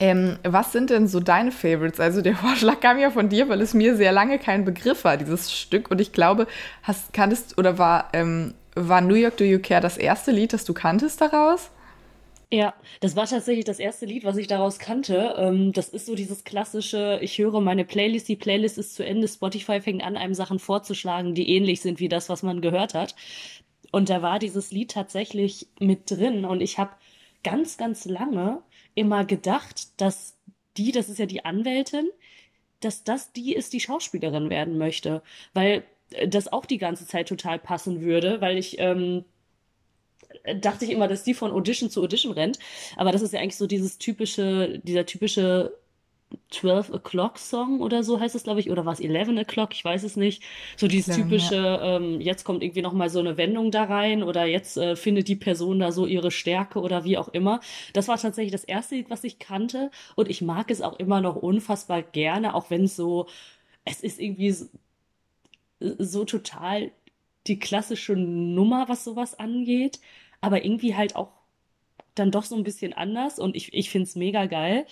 Ähm, 0.00 0.38
was 0.42 0.72
sind 0.72 0.88
denn 0.88 1.06
so 1.06 1.20
deine 1.20 1.52
Favorites? 1.52 2.00
Also 2.00 2.22
der 2.22 2.34
Vorschlag 2.36 2.80
kam 2.80 2.98
ja 2.98 3.10
von 3.10 3.28
dir, 3.28 3.48
weil 3.48 3.60
es 3.60 3.74
mir 3.74 3.94
sehr 3.96 4.12
lange 4.12 4.38
kein 4.38 4.64
Begriff 4.64 5.04
war, 5.04 5.18
dieses 5.18 5.52
Stück. 5.52 5.90
Und 5.90 6.00
ich 6.00 6.12
glaube, 6.12 6.46
hast, 6.82 7.12
kanntest 7.12 7.58
oder 7.58 7.78
war, 7.78 8.08
ähm, 8.14 8.54
war 8.88 9.00
New 9.00 9.14
York 9.14 9.36
Do 9.36 9.44
You 9.44 9.58
Care 9.58 9.80
das 9.80 9.96
erste 9.96 10.30
Lied, 10.30 10.52
das 10.52 10.64
du 10.64 10.74
kanntest 10.74 11.20
daraus? 11.20 11.70
Ja, 12.52 12.74
das 13.00 13.14
war 13.14 13.26
tatsächlich 13.26 13.64
das 13.64 13.78
erste 13.78 14.06
Lied, 14.06 14.24
was 14.24 14.36
ich 14.36 14.48
daraus 14.48 14.80
kannte. 14.80 15.36
Ähm, 15.38 15.72
das 15.72 15.88
ist 15.88 16.06
so 16.06 16.16
dieses 16.16 16.42
klassische, 16.42 17.20
ich 17.22 17.38
höre 17.38 17.60
meine 17.60 17.84
Playlist, 17.84 18.28
die 18.28 18.34
Playlist 18.36 18.76
ist 18.76 18.96
zu 18.96 19.04
Ende, 19.04 19.28
Spotify 19.28 19.80
fängt 19.80 20.02
an, 20.02 20.16
einem 20.16 20.34
Sachen 20.34 20.58
vorzuschlagen, 20.58 21.34
die 21.34 21.48
ähnlich 21.48 21.80
sind 21.80 22.00
wie 22.00 22.08
das, 22.08 22.28
was 22.28 22.42
man 22.42 22.60
gehört 22.60 22.94
hat. 22.94 23.14
Und 23.92 24.08
da 24.10 24.22
war 24.22 24.40
dieses 24.40 24.72
Lied 24.72 24.90
tatsächlich 24.90 25.68
mit 25.78 26.10
drin 26.10 26.44
und 26.44 26.60
ich 26.60 26.78
habe 26.78 26.90
ganz, 27.44 27.76
ganz 27.76 28.04
lange 28.04 28.62
immer 28.94 29.24
gedacht, 29.24 30.00
dass 30.00 30.36
die, 30.76 30.92
das 30.92 31.08
ist 31.08 31.18
ja 31.18 31.26
die 31.26 31.44
Anwältin, 31.44 32.08
dass 32.80 33.04
das 33.04 33.32
die 33.32 33.54
ist, 33.54 33.72
die 33.72 33.80
Schauspielerin 33.80 34.50
werden 34.50 34.78
möchte, 34.78 35.22
weil 35.54 35.84
das 36.26 36.52
auch 36.52 36.66
die 36.66 36.78
ganze 36.78 37.06
Zeit 37.06 37.28
total 37.28 37.58
passen 37.58 38.00
würde, 38.00 38.40
weil 38.40 38.58
ich 38.58 38.78
ähm, 38.78 39.24
dachte 40.60 40.84
ich 40.84 40.90
immer, 40.90 41.08
dass 41.08 41.24
die 41.24 41.34
von 41.34 41.52
Audition 41.52 41.90
zu 41.90 42.02
Audition 42.02 42.32
rennt, 42.32 42.58
aber 42.96 43.12
das 43.12 43.22
ist 43.22 43.32
ja 43.32 43.40
eigentlich 43.40 43.56
so 43.56 43.66
dieses 43.66 43.98
typische, 43.98 44.80
dieser 44.84 45.06
typische 45.06 45.72
12 46.50 46.90
O'Clock 46.90 47.38
Song 47.38 47.80
oder 47.80 48.04
so 48.04 48.20
heißt 48.20 48.34
es, 48.34 48.44
glaube 48.44 48.60
ich, 48.60 48.70
oder 48.70 48.84
war 48.84 48.92
es 48.92 49.00
11 49.00 49.28
O'Clock, 49.28 49.70
ich 49.72 49.84
weiß 49.84 50.04
es 50.04 50.16
nicht. 50.16 50.42
So 50.76 50.86
dieses 50.86 51.16
typische, 51.16 51.56
ja. 51.56 51.96
ähm, 51.96 52.20
jetzt 52.20 52.44
kommt 52.44 52.62
irgendwie 52.62 52.82
nochmal 52.82 53.10
so 53.10 53.18
eine 53.18 53.36
Wendung 53.36 53.70
da 53.70 53.84
rein 53.84 54.22
oder 54.22 54.44
jetzt 54.44 54.76
äh, 54.76 54.96
findet 54.96 55.28
die 55.28 55.36
Person 55.36 55.80
da 55.80 55.90
so 55.92 56.06
ihre 56.06 56.30
Stärke 56.30 56.80
oder 56.80 57.04
wie 57.04 57.18
auch 57.18 57.28
immer. 57.28 57.60
Das 57.92 58.08
war 58.08 58.16
tatsächlich 58.16 58.52
das 58.52 58.64
erste 58.64 58.94
Lied, 58.94 59.10
was 59.10 59.24
ich 59.24 59.38
kannte 59.38 59.90
und 60.14 60.28
ich 60.30 60.40
mag 60.42 60.70
es 60.70 60.82
auch 60.82 60.98
immer 60.98 61.20
noch 61.20 61.36
unfassbar 61.36 62.02
gerne, 62.02 62.54
auch 62.54 62.70
wenn 62.70 62.84
es 62.84 62.96
so, 62.96 63.26
es 63.84 64.00
ist 64.00 64.20
irgendwie 64.20 64.54
so, 65.80 66.24
total 66.24 66.92
die 67.46 67.58
klassische 67.58 68.14
Nummer, 68.14 68.88
was 68.88 69.04
sowas 69.04 69.38
angeht, 69.38 70.00
aber 70.40 70.64
irgendwie 70.64 70.94
halt 70.94 71.16
auch 71.16 71.30
dann 72.14 72.30
doch 72.30 72.44
so 72.44 72.56
ein 72.56 72.64
bisschen 72.64 72.92
anders 72.92 73.38
und 73.38 73.56
ich, 73.56 73.72
ich 73.72 73.90
finde 73.90 74.04
es 74.04 74.16
mega 74.16 74.46
geil. 74.46 74.86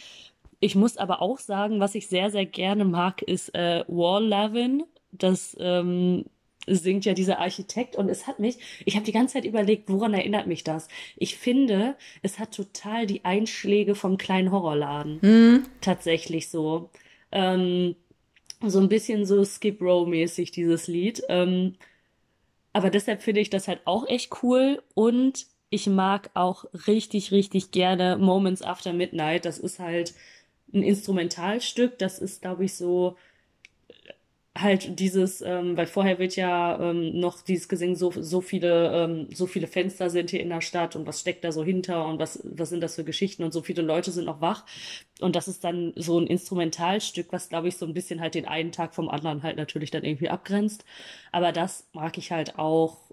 Ich 0.61 0.75
muss 0.75 0.97
aber 0.97 1.23
auch 1.23 1.38
sagen, 1.38 1.78
was 1.78 1.95
ich 1.95 2.09
sehr, 2.09 2.30
sehr 2.30 2.47
gerne 2.47 2.85
mag, 2.85 3.23
ist 3.23 3.54
äh, 3.54 3.85
Wall 3.87 4.26
Lavin. 4.26 4.85
Das 5.12 5.57
ähm, 5.61 6.25
singt 6.66 7.04
ja 7.04 7.14
dieser 7.14 7.38
Architekt 7.38 7.97
und 7.97 8.09
es 8.09 8.26
hat 8.26 8.38
mich, 8.38 8.59
ich 8.85 8.97
habe 8.97 9.04
die 9.04 9.12
ganze 9.12 9.35
Zeit 9.35 9.45
überlegt, 9.45 9.88
woran 9.88 10.14
erinnert 10.14 10.47
mich 10.47 10.64
das? 10.64 10.88
Ich 11.16 11.37
finde, 11.37 11.97
es 12.23 12.38
hat 12.38 12.54
total 12.54 13.07
die 13.07 13.25
Einschläge 13.25 13.95
vom 13.95 14.16
kleinen 14.16 14.50
Horrorladen. 14.50 15.21
Hm. 15.21 15.66
Tatsächlich 15.80 16.49
so. 16.49 16.90
Ähm, 17.30 17.95
so 18.67 18.81
ein 18.81 18.88
bisschen 18.88 19.25
so 19.25 19.45
Skip 19.45 19.81
Row-mäßig, 19.81 20.50
dieses 20.50 20.88
Lied. 20.88 21.23
Ähm, 21.29 21.75
aber 22.73 22.91
deshalb 22.91 23.23
finde 23.23 23.41
ich 23.41 23.50
das 23.50 23.69
halt 23.69 23.81
auch 23.87 24.07
echt 24.09 24.43
cool 24.43 24.83
und 24.95 25.47
ich 25.71 25.87
mag 25.87 26.31
auch 26.35 26.65
richtig, 26.87 27.33
richtig 27.33 27.71
gerne 27.71 28.17
Moments 28.17 28.62
After 28.62 28.93
Midnight. 28.93 29.45
Das 29.45 29.59
ist 29.59 29.79
halt 29.79 30.15
ein 30.73 30.83
Instrumentalstück. 30.83 31.99
Das 31.99 32.19
ist, 32.19 32.43
glaube 32.43 32.65
ich, 32.65 32.75
so 32.75 33.17
halt 34.61 34.99
dieses, 34.99 35.41
ähm, 35.43 35.77
weil 35.77 35.87
vorher 35.87 36.19
wird 36.19 36.37
ja 36.37 36.79
ähm, 36.81 37.19
noch 37.19 37.41
dieses 37.43 37.69
gesehen, 37.69 37.97
so, 37.97 38.11
so 38.11 38.41
viele, 38.41 38.93
ähm, 38.93 39.29
so 39.33 39.47
viele 39.47 39.67
Fenster 39.67 40.11
sind 40.11 40.31
hier 40.31 40.41
in 40.41 40.49
der 40.49 40.61
Stadt 40.61 40.97
und 40.97 41.07
was 41.07 41.21
steckt 41.21 41.45
da 41.45 41.53
so 41.53 41.65
hinter 41.65 42.07
und 42.07 42.19
was, 42.19 42.41
was 42.45 42.71
sind 42.71 42.83
das 42.83 42.97
für 42.97 43.05
Geschichten 43.05 43.45
und 43.45 43.53
so 43.53 43.62
viele 43.62 43.83
Leute 43.83 44.11
sind 44.11 44.25
noch 44.25 44.41
wach. 44.41 44.65
Und 45.21 45.37
das 45.37 45.49
ist 45.49 45.65
dann 45.65 45.93
so 45.97 46.19
ein 46.19 46.27
Instrumentalstück, 46.27 47.29
was, 47.33 47.49
glaube 47.49 47.69
ich, 47.69 47.77
so 47.77 47.87
ein 47.87 47.95
bisschen 47.95 48.21
halt 48.21 48.35
den 48.35 48.47
einen 48.47 48.73
Tag 48.73 48.95
vom 48.95 49.09
anderen 49.09 49.43
halt 49.43 49.57
natürlich 49.57 49.91
dann 49.91 50.05
irgendwie 50.05 50.29
abgrenzt. 50.29 50.85
Aber 51.33 51.53
das 51.53 51.88
mag 51.93 52.19
ich 52.19 52.31
halt 52.33 52.59
auch 52.59 53.08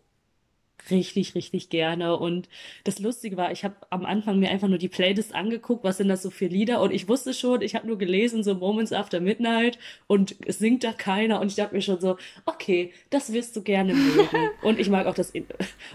richtig, 0.90 1.36
richtig 1.36 1.70
gerne. 1.70 2.18
Und 2.18 2.50
das 2.84 3.00
Lustige 3.00 3.38
war, 3.38 3.52
ich 3.52 3.64
habe 3.64 3.76
am 3.90 4.06
Anfang 4.06 4.40
mir 4.40 4.50
einfach 4.50 4.68
nur 4.68 4.78
die 4.78 4.90
Playlist 4.90 5.34
angeguckt, 5.34 5.84
was 5.84 5.98
sind 5.98 6.08
das 6.08 6.22
so 6.22 6.30
für 6.30 6.48
Lieder 6.48 6.82
und 6.82 6.92
ich 6.92 7.08
wusste 7.08 7.34
schon, 7.34 7.62
ich 7.62 7.76
habe 7.76 7.88
nur 7.88 7.98
gelesen, 7.98 8.44
so 8.44 8.56
Moments 8.56 8.94
After 8.94 9.20
Midnight 9.20 9.78
und 10.08 10.36
es 10.46 10.60
singt 10.60 10.84
da 10.84 10.94
keiner 10.94 11.40
und 11.42 11.48
ich 11.48 11.56
dachte 11.56 11.76
mir 11.76 11.82
schon 11.82 12.00
so, 12.00 12.18
okay, 12.46 12.92
das 13.10 13.34
wirst 13.34 13.56
du 13.56 13.62
gerne 13.62 13.94
mögen. 13.94 14.50
und 14.62 14.80
ich 14.80 14.90
mag 14.90 15.08
auch 15.08 15.16
das, 15.16 15.34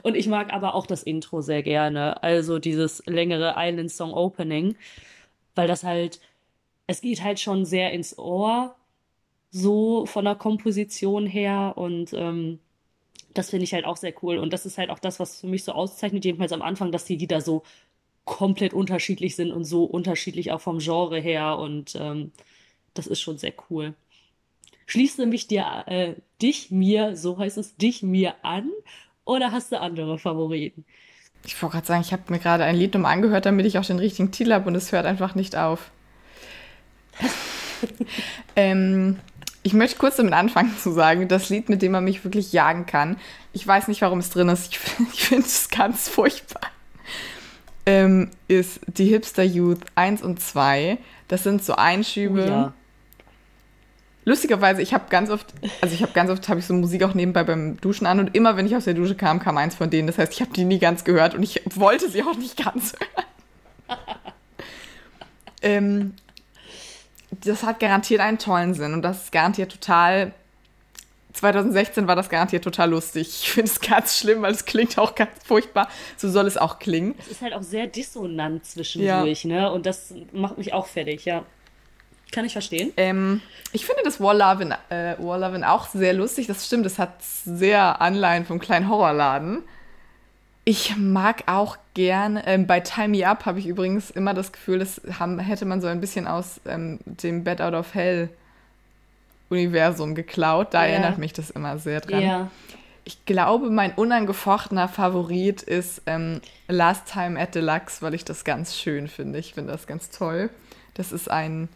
und 0.02 0.16
ich 0.16 0.26
mag 0.26 0.52
aber 0.52 0.74
auch 0.74 0.86
das 0.86 1.02
Intro 1.02 1.40
sehr 1.40 1.62
gerne. 1.62 2.22
Also 2.22 2.58
dieses 2.58 3.02
längere 3.06 3.54
Island 3.56 3.90
Song 3.90 4.12
Opening, 4.12 4.76
weil 5.54 5.68
das 5.68 5.84
halt, 5.84 6.20
es 6.86 7.00
geht 7.00 7.22
halt 7.22 7.40
schon 7.40 7.64
sehr 7.64 7.92
ins 7.92 8.18
Ohr, 8.18 8.74
so 9.50 10.06
von 10.06 10.24
der 10.24 10.36
Komposition 10.36 11.26
her 11.26 11.74
und 11.76 12.12
ähm, 12.12 12.60
das 13.34 13.50
finde 13.50 13.64
ich 13.64 13.74
halt 13.74 13.84
auch 13.84 13.96
sehr 13.96 14.14
cool. 14.22 14.38
Und 14.38 14.52
das 14.52 14.66
ist 14.66 14.78
halt 14.78 14.90
auch 14.90 14.98
das, 14.98 15.20
was 15.20 15.40
für 15.40 15.46
mich 15.46 15.64
so 15.64 15.72
auszeichnet, 15.72 16.24
jedenfalls 16.24 16.52
am 16.52 16.62
Anfang, 16.62 16.92
dass 16.92 17.04
die 17.04 17.16
Lieder 17.16 17.40
so 17.40 17.62
komplett 18.24 18.74
unterschiedlich 18.74 19.36
sind 19.36 19.52
und 19.52 19.64
so 19.64 19.84
unterschiedlich 19.84 20.52
auch 20.52 20.60
vom 20.60 20.78
Genre 20.78 21.20
her. 21.20 21.58
Und 21.58 21.96
ähm, 21.98 22.32
das 22.94 23.06
ist 23.06 23.20
schon 23.20 23.38
sehr 23.38 23.52
cool. 23.70 23.94
Schließe 24.86 25.26
mich 25.26 25.46
dir, 25.46 25.84
äh, 25.86 26.14
dich 26.42 26.70
mir, 26.70 27.16
so 27.16 27.38
heißt 27.38 27.58
es, 27.58 27.76
dich 27.76 28.02
mir 28.02 28.34
an 28.42 28.70
oder 29.24 29.52
hast 29.52 29.70
du 29.70 29.80
andere 29.80 30.18
Favoriten? 30.18 30.84
Ich 31.44 31.60
wollte 31.62 31.74
gerade 31.74 31.86
sagen, 31.86 32.00
ich 32.02 32.12
habe 32.12 32.24
mir 32.28 32.38
gerade 32.38 32.64
ein 32.64 32.76
Lied 32.76 32.94
nochmal 32.94 33.12
angehört, 33.12 33.46
damit 33.46 33.66
ich 33.66 33.78
auch 33.78 33.84
den 33.84 33.98
richtigen 33.98 34.32
Titel 34.32 34.52
habe 34.52 34.66
und 34.66 34.74
es 34.74 34.92
hört 34.92 35.06
einfach 35.06 35.34
nicht 35.34 35.56
auf. 35.56 35.90
ähm, 38.56 39.18
ich 39.62 39.74
möchte 39.74 39.98
kurz 39.98 40.16
damit 40.16 40.32
anfangen 40.32 40.76
zu 40.78 40.90
sagen, 40.92 41.28
das 41.28 41.48
Lied, 41.50 41.68
mit 41.68 41.82
dem 41.82 41.92
man 41.92 42.04
mich 42.04 42.24
wirklich 42.24 42.52
jagen 42.52 42.86
kann. 42.86 43.16
Ich 43.52 43.66
weiß 43.66 43.88
nicht, 43.88 44.00
warum 44.00 44.18
es 44.18 44.30
drin 44.30 44.48
ist. 44.48 44.72
Ich, 44.72 44.78
finde 45.20 45.46
es 45.46 45.68
ganz 45.68 46.08
furchtbar. 46.08 46.62
Ähm, 47.86 48.30
ist 48.48 48.80
die 48.86 49.06
Hipster 49.06 49.42
Youth 49.42 49.80
1 49.94 50.22
und 50.22 50.40
2. 50.40 50.98
Das 51.28 51.42
sind 51.42 51.64
so 51.64 51.74
Einschübe. 51.74 52.44
Oh 52.44 52.48
ja. 52.48 52.72
Lustigerweise, 54.24 54.82
ich 54.82 54.92
habe 54.92 55.04
ganz 55.08 55.30
oft, 55.30 55.46
also 55.80 55.94
ich 55.94 56.02
habe 56.02 56.12
ganz 56.12 56.30
oft, 56.30 56.48
habe 56.48 56.60
ich 56.60 56.66
so 56.66 56.74
Musik 56.74 57.02
auch 57.02 57.14
nebenbei 57.14 57.42
beim 57.42 57.80
Duschen 57.80 58.06
an 58.06 58.20
und 58.20 58.34
immer, 58.34 58.56
wenn 58.56 58.66
ich 58.66 58.76
aus 58.76 58.84
der 58.84 58.94
Dusche 58.94 59.14
kam, 59.14 59.40
kam 59.40 59.56
eins 59.56 59.74
von 59.74 59.88
denen. 59.90 60.06
Das 60.06 60.18
heißt, 60.18 60.32
ich 60.32 60.40
habe 60.40 60.52
die 60.52 60.64
nie 60.64 60.78
ganz 60.78 61.04
gehört 61.04 61.34
und 61.34 61.42
ich 61.42 61.62
wollte 61.74 62.08
sie 62.10 62.22
auch 62.22 62.36
nicht 62.36 62.62
ganz 62.62 62.92
hören. 63.88 63.98
ähm, 65.62 66.14
das 67.30 67.62
hat 67.62 67.80
garantiert 67.80 68.20
einen 68.20 68.38
tollen 68.38 68.74
Sinn 68.74 68.94
und 68.94 69.02
das 69.02 69.24
ist 69.24 69.32
garantiert 69.32 69.70
total. 69.72 70.32
2016 71.32 72.08
war 72.08 72.16
das 72.16 72.28
garantiert 72.28 72.64
total 72.64 72.90
lustig. 72.90 73.28
Ich 73.42 73.50
finde 73.52 73.70
es 73.70 73.80
ganz 73.80 74.18
schlimm, 74.18 74.42
weil 74.42 74.52
es 74.52 74.64
klingt 74.64 74.98
auch 74.98 75.14
ganz 75.14 75.30
furchtbar. 75.44 75.88
So 76.16 76.28
soll 76.28 76.46
es 76.46 76.56
auch 76.56 76.80
klingen. 76.80 77.14
Es 77.18 77.28
ist 77.28 77.42
halt 77.42 77.54
auch 77.54 77.62
sehr 77.62 77.86
dissonant 77.86 78.66
zwischendurch, 78.66 79.44
ja. 79.44 79.62
ne? 79.62 79.72
Und 79.72 79.86
das 79.86 80.12
macht 80.32 80.58
mich 80.58 80.72
auch 80.72 80.86
fertig, 80.86 81.24
ja. 81.24 81.44
Kann 82.32 82.44
ich 82.44 82.52
verstehen. 82.52 82.92
Ähm, 82.96 83.40
ich 83.72 83.86
finde 83.86 84.02
das 84.04 84.20
War 84.20 84.34
Lovin', 84.34 84.74
äh, 84.88 85.16
War 85.18 85.38
Lovin' 85.38 85.64
auch 85.64 85.88
sehr 85.88 86.12
lustig. 86.12 86.46
Das 86.46 86.66
stimmt, 86.66 86.86
es 86.86 86.98
hat 86.98 87.22
sehr 87.22 88.00
Anleihen 88.00 88.44
vom 88.44 88.58
kleinen 88.60 88.88
Horrorladen. 88.88 89.62
Ich 90.64 90.96
mag 90.96 91.44
auch 91.46 91.76
gern, 91.94 92.40
ähm, 92.44 92.66
bei 92.66 92.80
Time 92.80 93.08
Me 93.08 93.26
Up 93.26 93.46
habe 93.46 93.58
ich 93.58 93.66
übrigens 93.66 94.10
immer 94.10 94.34
das 94.34 94.52
Gefühl, 94.52 94.78
das 94.78 95.00
haben, 95.18 95.38
hätte 95.38 95.64
man 95.64 95.80
so 95.80 95.86
ein 95.86 96.00
bisschen 96.00 96.26
aus 96.26 96.60
ähm, 96.66 96.98
dem 97.04 97.44
Bed 97.44 97.60
Out 97.60 97.74
of 97.74 97.94
Hell 97.94 98.30
Universum 99.48 100.14
geklaut. 100.14 100.72
Da 100.72 100.84
ja. 100.84 100.92
erinnert 100.92 101.18
mich 101.18 101.32
das 101.32 101.50
immer 101.50 101.78
sehr 101.78 102.00
dran. 102.00 102.22
Ja. 102.22 102.50
Ich 103.04 103.24
glaube, 103.24 103.70
mein 103.70 103.92
unangefochtener 103.92 104.86
Favorit 104.86 105.62
ist 105.62 106.02
ähm, 106.06 106.40
Last 106.68 107.06
Time 107.12 107.40
at 107.40 107.54
Deluxe, 107.54 108.02
weil 108.02 108.14
ich 108.14 108.24
das 108.24 108.44
ganz 108.44 108.76
schön 108.76 109.08
finde. 109.08 109.38
Ich 109.38 109.54
finde 109.54 109.72
das 109.72 109.86
ganz 109.86 110.10
toll. 110.10 110.50
Das 110.94 111.10
ist 111.10 111.30
ein, 111.30 111.68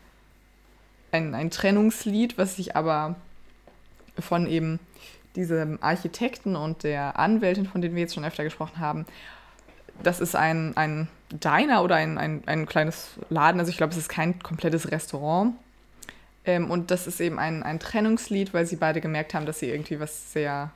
ein, 1.10 1.34
ein 1.34 1.50
Trennungslied, 1.50 2.38
was 2.38 2.56
sich 2.56 2.76
aber 2.76 3.16
von 4.18 4.46
eben 4.46 4.78
diesem 5.34 5.82
Architekten 5.82 6.54
und 6.54 6.84
der 6.84 7.18
Anwältin, 7.18 7.66
von 7.66 7.80
denen 7.80 7.96
wir 7.96 8.02
jetzt 8.02 8.14
schon 8.14 8.24
öfter 8.24 8.44
gesprochen 8.44 8.78
haben, 8.78 9.06
das 10.02 10.20
ist 10.20 10.36
ein, 10.36 10.76
ein 10.76 11.08
Diner 11.30 11.82
oder 11.82 11.96
ein, 11.96 12.18
ein, 12.18 12.42
ein 12.46 12.66
kleines 12.66 13.10
Laden. 13.30 13.60
Also 13.60 13.70
ich 13.70 13.76
glaube, 13.76 13.92
es 13.92 13.98
ist 13.98 14.08
kein 14.08 14.38
komplettes 14.40 14.90
Restaurant. 14.90 15.54
Ähm, 16.44 16.70
und 16.70 16.90
das 16.90 17.06
ist 17.06 17.20
eben 17.20 17.38
ein, 17.38 17.62
ein 17.62 17.80
Trennungslied, 17.80 18.52
weil 18.52 18.66
sie 18.66 18.76
beide 18.76 19.00
gemerkt 19.00 19.34
haben, 19.34 19.46
dass 19.46 19.58
sie 19.58 19.70
irgendwie 19.70 20.00
was 20.00 20.32
sehr 20.32 20.70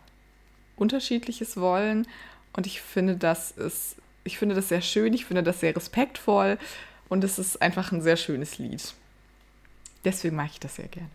Unterschiedliches 0.77 1.57
wollen. 1.57 2.07
Und 2.55 2.67
ich 2.67 2.81
finde, 2.81 3.17
das 3.17 3.51
ist, 3.51 3.97
ich 4.25 4.39
finde 4.39 4.55
das 4.55 4.69
sehr 4.69 4.81
schön, 4.81 5.13
ich 5.13 5.27
finde 5.27 5.43
das 5.43 5.61
sehr 5.61 5.77
respektvoll 5.77 6.59
und 7.09 7.25
es 7.25 7.39
ist 7.39 7.61
einfach 7.61 7.93
ein 7.93 8.03
sehr 8.03 8.17
schönes 8.17 8.59
Lied. 8.59 8.95
Deswegen 10.05 10.37
mag 10.37 10.51
ich 10.53 10.61
das 10.61 10.77
sehr 10.77 10.89
gerne. 10.89 11.11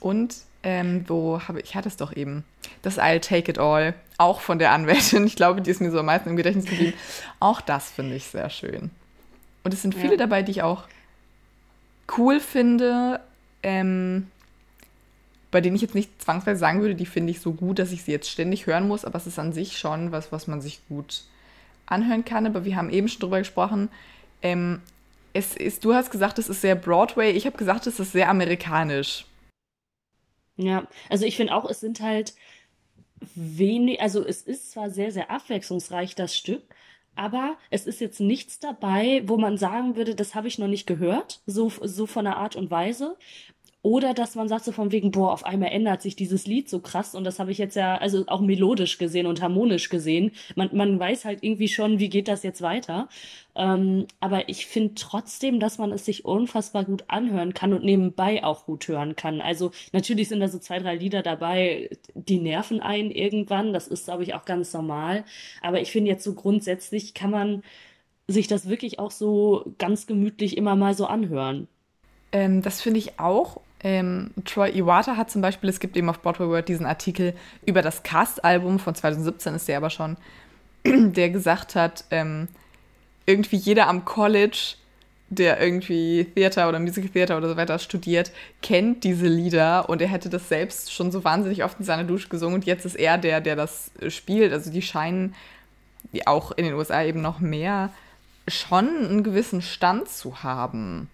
Und 0.00 0.36
ähm, 0.62 1.04
wo 1.06 1.40
habe 1.40 1.60
ich, 1.60 1.74
hatte 1.74 1.88
es 1.88 1.96
doch 1.96 2.14
eben, 2.14 2.44
das 2.82 2.98
I'll 2.98 3.20
Take 3.20 3.50
It 3.50 3.58
All, 3.58 3.94
auch 4.18 4.40
von 4.40 4.58
der 4.58 4.72
Anwältin. 4.72 5.26
Ich 5.26 5.36
glaube, 5.36 5.62
die 5.62 5.70
ist 5.70 5.80
mir 5.80 5.90
so 5.90 6.00
am 6.00 6.06
meisten 6.06 6.30
im 6.30 6.36
Gedächtnis 6.36 6.66
geblieben. 6.66 6.94
Auch 7.40 7.60
das 7.60 7.90
finde 7.90 8.16
ich 8.16 8.26
sehr 8.26 8.50
schön. 8.50 8.90
Und 9.62 9.74
es 9.74 9.82
sind 9.82 9.94
viele 9.94 10.12
ja. 10.12 10.18
dabei, 10.18 10.42
die 10.42 10.52
ich 10.52 10.62
auch 10.62 10.84
cool 12.16 12.40
finde, 12.40 13.20
ähm, 13.62 14.28
bei 15.50 15.60
denen 15.60 15.76
ich 15.76 15.82
jetzt 15.82 15.94
nicht 15.94 16.22
zwangsweise 16.22 16.58
sagen 16.58 16.80
würde, 16.80 16.94
die 16.94 17.06
finde 17.06 17.30
ich 17.30 17.40
so 17.40 17.52
gut, 17.52 17.78
dass 17.78 17.92
ich 17.92 18.02
sie 18.02 18.12
jetzt 18.12 18.30
ständig 18.30 18.66
hören 18.66 18.86
muss, 18.88 19.04
aber 19.04 19.16
es 19.16 19.26
ist 19.26 19.38
an 19.38 19.52
sich 19.52 19.78
schon 19.78 20.12
was, 20.12 20.32
was 20.32 20.46
man 20.46 20.60
sich 20.60 20.80
gut 20.88 21.24
anhören 21.86 22.24
kann. 22.24 22.46
Aber 22.46 22.64
wir 22.64 22.76
haben 22.76 22.90
eben 22.90 23.08
schon 23.08 23.20
drüber 23.20 23.38
gesprochen. 23.38 23.88
Ähm, 24.42 24.80
es 25.32 25.56
ist, 25.56 25.84
du 25.84 25.94
hast 25.94 26.10
gesagt, 26.10 26.38
es 26.38 26.48
ist 26.48 26.60
sehr 26.60 26.74
Broadway. 26.74 27.30
Ich 27.30 27.46
habe 27.46 27.56
gesagt, 27.56 27.86
es 27.86 28.00
ist 28.00 28.12
sehr 28.12 28.28
amerikanisch. 28.28 29.26
Ja, 30.56 30.88
also 31.10 31.26
ich 31.26 31.36
finde 31.36 31.54
auch, 31.54 31.68
es 31.68 31.80
sind 31.80 32.00
halt 32.00 32.34
wenig, 33.34 34.00
also 34.00 34.24
es 34.24 34.42
ist 34.42 34.72
zwar 34.72 34.90
sehr, 34.90 35.12
sehr 35.12 35.30
abwechslungsreich, 35.30 36.14
das 36.14 36.36
Stück, 36.36 36.62
aber 37.14 37.56
es 37.70 37.86
ist 37.86 38.00
jetzt 38.00 38.20
nichts 38.20 38.58
dabei, 38.60 39.22
wo 39.26 39.38
man 39.38 39.58
sagen 39.58 39.96
würde, 39.96 40.14
das 40.14 40.34
habe 40.34 40.48
ich 40.48 40.58
noch 40.58 40.68
nicht 40.68 40.86
gehört, 40.86 41.40
so, 41.46 41.70
so 41.70 42.06
von 42.06 42.24
der 42.26 42.36
Art 42.36 42.56
und 42.56 42.70
Weise. 42.70 43.16
Oder 43.86 44.14
dass 44.14 44.34
man 44.34 44.48
sagt 44.48 44.64
so 44.64 44.72
von 44.72 44.90
wegen, 44.90 45.12
boah, 45.12 45.32
auf 45.32 45.46
einmal 45.46 45.70
ändert 45.70 46.02
sich 46.02 46.16
dieses 46.16 46.44
Lied 46.48 46.68
so 46.68 46.80
krass 46.80 47.14
und 47.14 47.22
das 47.22 47.38
habe 47.38 47.52
ich 47.52 47.58
jetzt 47.58 47.76
ja, 47.76 47.96
also 47.96 48.24
auch 48.26 48.40
melodisch 48.40 48.98
gesehen 48.98 49.26
und 49.26 49.40
harmonisch 49.40 49.90
gesehen. 49.90 50.32
Man, 50.56 50.70
man 50.72 50.98
weiß 50.98 51.24
halt 51.24 51.44
irgendwie 51.44 51.68
schon, 51.68 52.00
wie 52.00 52.08
geht 52.08 52.26
das 52.26 52.42
jetzt 52.42 52.62
weiter. 52.62 53.08
Ähm, 53.54 54.08
aber 54.18 54.48
ich 54.48 54.66
finde 54.66 54.94
trotzdem, 54.96 55.60
dass 55.60 55.78
man 55.78 55.92
es 55.92 56.04
sich 56.04 56.24
unfassbar 56.24 56.82
gut 56.84 57.04
anhören 57.06 57.54
kann 57.54 57.72
und 57.72 57.84
nebenbei 57.84 58.42
auch 58.42 58.66
gut 58.66 58.88
hören 58.88 59.14
kann. 59.14 59.40
Also 59.40 59.70
natürlich 59.92 60.30
sind 60.30 60.40
da 60.40 60.48
so 60.48 60.58
zwei, 60.58 60.80
drei 60.80 60.96
Lieder 60.96 61.22
dabei, 61.22 61.88
die 62.14 62.40
nerven 62.40 62.80
einen 62.80 63.12
irgendwann. 63.12 63.72
Das 63.72 63.86
ist, 63.86 64.06
glaube 64.06 64.24
ich, 64.24 64.34
auch 64.34 64.46
ganz 64.46 64.72
normal. 64.72 65.24
Aber 65.62 65.80
ich 65.80 65.92
finde 65.92 66.10
jetzt 66.10 66.24
so 66.24 66.34
grundsätzlich 66.34 67.14
kann 67.14 67.30
man 67.30 67.62
sich 68.26 68.48
das 68.48 68.68
wirklich 68.68 68.98
auch 68.98 69.12
so 69.12 69.64
ganz 69.78 70.08
gemütlich 70.08 70.56
immer 70.56 70.74
mal 70.74 70.94
so 70.94 71.06
anhören. 71.06 71.68
Ähm, 72.32 72.62
das 72.62 72.80
finde 72.80 72.98
ich 72.98 73.20
auch. 73.20 73.60
Ähm, 73.80 74.30
Troy 74.44 74.70
Iwata 74.70 75.16
hat 75.16 75.30
zum 75.30 75.42
Beispiel, 75.42 75.68
es 75.68 75.80
gibt 75.80 75.96
eben 75.96 76.08
auf 76.08 76.22
Broadway 76.22 76.48
World 76.48 76.68
diesen 76.68 76.86
Artikel 76.86 77.34
über 77.66 77.82
das 77.82 78.02
Cast-Album 78.02 78.78
von 78.78 78.94
2017 78.94 79.54
ist 79.54 79.68
der 79.68 79.76
aber 79.76 79.90
schon, 79.90 80.16
der 80.84 81.30
gesagt 81.30 81.74
hat, 81.74 82.04
ähm, 82.10 82.48
irgendwie 83.26 83.56
jeder 83.56 83.88
am 83.88 84.04
College, 84.04 84.74
der 85.28 85.60
irgendwie 85.60 86.24
Theater 86.34 86.68
oder 86.68 86.78
Musical 86.78 87.10
Theater 87.10 87.36
oder 87.36 87.48
so 87.48 87.56
weiter 87.56 87.78
studiert, 87.78 88.30
kennt 88.62 89.04
diese 89.04 89.26
Lieder 89.26 89.88
und 89.88 90.00
er 90.00 90.08
hätte 90.08 90.30
das 90.30 90.48
selbst 90.48 90.92
schon 90.92 91.10
so 91.10 91.24
wahnsinnig 91.24 91.64
oft 91.64 91.78
in 91.80 91.84
seiner 91.84 92.04
Dusche 92.04 92.28
gesungen 92.28 92.54
und 92.54 92.64
jetzt 92.64 92.86
ist 92.86 92.94
er 92.94 93.18
der, 93.18 93.40
der 93.40 93.56
das 93.56 93.90
spielt. 94.08 94.52
Also 94.52 94.70
die 94.70 94.82
scheinen 94.82 95.34
auch 96.24 96.52
in 96.52 96.64
den 96.64 96.74
USA 96.74 97.02
eben 97.02 97.20
noch 97.20 97.40
mehr 97.40 97.90
schon 98.48 98.88
einen 98.88 99.24
gewissen 99.24 99.60
Stand 99.60 100.08
zu 100.08 100.42
haben. 100.42 101.10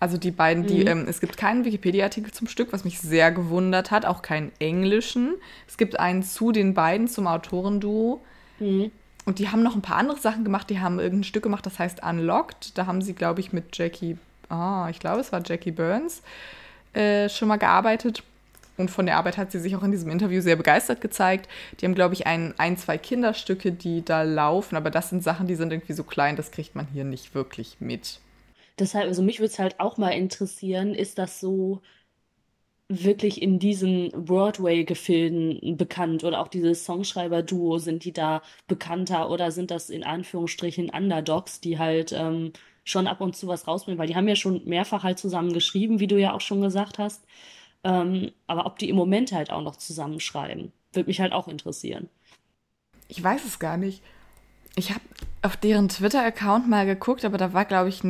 Also 0.00 0.16
die 0.16 0.30
beiden, 0.30 0.66
die, 0.66 0.80
mhm. 0.80 0.86
ähm, 0.88 1.04
es 1.08 1.20
gibt 1.20 1.36
keinen 1.36 1.66
Wikipedia-Artikel 1.66 2.32
zum 2.32 2.48
Stück, 2.48 2.72
was 2.72 2.84
mich 2.84 2.98
sehr 3.00 3.30
gewundert 3.30 3.90
hat, 3.90 4.06
auch 4.06 4.22
keinen 4.22 4.50
englischen. 4.58 5.34
Es 5.68 5.76
gibt 5.76 6.00
einen 6.00 6.22
zu 6.22 6.52
den 6.52 6.72
beiden 6.72 7.06
zum 7.06 7.26
Autorenduo. 7.26 8.22
Mhm. 8.58 8.90
Und 9.26 9.38
die 9.38 9.50
haben 9.50 9.62
noch 9.62 9.74
ein 9.74 9.82
paar 9.82 9.98
andere 9.98 10.18
Sachen 10.18 10.42
gemacht. 10.42 10.70
Die 10.70 10.80
haben 10.80 10.98
irgendein 10.98 11.24
Stück 11.24 11.42
gemacht, 11.42 11.66
das 11.66 11.78
heißt 11.78 12.02
Unlocked. 12.02 12.78
Da 12.78 12.86
haben 12.86 13.02
sie, 13.02 13.12
glaube 13.12 13.40
ich, 13.40 13.52
mit 13.52 13.76
Jackie, 13.76 14.16
ah, 14.48 14.88
ich 14.90 15.00
glaube, 15.00 15.20
es 15.20 15.32
war 15.32 15.42
Jackie 15.44 15.70
Burns, 15.70 16.22
äh, 16.94 17.28
schon 17.28 17.48
mal 17.48 17.58
gearbeitet. 17.58 18.22
Und 18.78 18.90
von 18.90 19.04
der 19.04 19.18
Arbeit 19.18 19.36
hat 19.36 19.52
sie 19.52 19.60
sich 19.60 19.76
auch 19.76 19.82
in 19.82 19.92
diesem 19.92 20.10
Interview 20.10 20.40
sehr 20.40 20.56
begeistert 20.56 21.02
gezeigt. 21.02 21.50
Die 21.78 21.84
haben, 21.84 21.94
glaube 21.94 22.14
ich, 22.14 22.26
ein, 22.26 22.54
ein, 22.56 22.78
zwei 22.78 22.96
Kinderstücke, 22.96 23.72
die 23.72 24.02
da 24.02 24.22
laufen. 24.22 24.76
Aber 24.76 24.90
das 24.90 25.10
sind 25.10 25.22
Sachen, 25.22 25.46
die 25.46 25.56
sind 25.56 25.70
irgendwie 25.70 25.92
so 25.92 26.04
klein, 26.04 26.36
das 26.36 26.50
kriegt 26.50 26.74
man 26.74 26.86
hier 26.90 27.04
nicht 27.04 27.34
wirklich 27.34 27.76
mit. 27.80 28.20
Deshalb, 28.80 29.06
also 29.06 29.22
mich 29.22 29.38
würde 29.38 29.52
es 29.52 29.58
halt 29.58 29.78
auch 29.78 29.98
mal 29.98 30.10
interessieren, 30.10 30.94
ist 30.94 31.18
das 31.18 31.38
so 31.38 31.82
wirklich 32.88 33.40
in 33.40 33.60
diesen 33.60 34.10
Broadway-Gefilden 34.10 35.76
bekannt 35.76 36.24
oder 36.24 36.40
auch 36.40 36.48
diese 36.48 36.74
Songschreiber-Duo, 36.74 37.78
sind 37.78 38.04
die 38.04 38.12
da 38.12 38.42
bekannter 38.66 39.30
oder 39.30 39.52
sind 39.52 39.70
das 39.70 39.90
in 39.90 40.02
Anführungsstrichen 40.02 40.90
Underdogs, 40.90 41.60
die 41.60 41.78
halt 41.78 42.12
ähm, 42.12 42.52
schon 42.82 43.06
ab 43.06 43.20
und 43.20 43.36
zu 43.36 43.46
was 43.46 43.68
rausbringen, 43.68 43.98
weil 43.98 44.08
die 44.08 44.16
haben 44.16 44.26
ja 44.26 44.34
schon 44.34 44.64
mehrfach 44.64 45.04
halt 45.04 45.20
zusammen 45.20 45.52
geschrieben, 45.52 46.00
wie 46.00 46.08
du 46.08 46.18
ja 46.18 46.32
auch 46.32 46.40
schon 46.40 46.62
gesagt 46.62 46.98
hast. 46.98 47.24
Ähm, 47.84 48.32
aber 48.48 48.66
ob 48.66 48.78
die 48.78 48.88
im 48.88 48.96
Moment 48.96 49.30
halt 49.30 49.50
auch 49.52 49.62
noch 49.62 49.76
zusammenschreiben, 49.76 50.72
würde 50.92 51.08
mich 51.08 51.20
halt 51.20 51.32
auch 51.32 51.46
interessieren. 51.46 52.08
Ich 53.06 53.22
weiß 53.22 53.44
es 53.44 53.60
gar 53.60 53.76
nicht. 53.76 54.02
Ich 54.74 54.90
habe 54.90 55.00
auf 55.42 55.56
deren 55.56 55.88
Twitter-Account 55.88 56.68
mal 56.68 56.86
geguckt, 56.86 57.24
aber 57.24 57.38
da 57.38 57.52
war, 57.52 57.64
glaube 57.64 57.88
ich, 57.88 58.02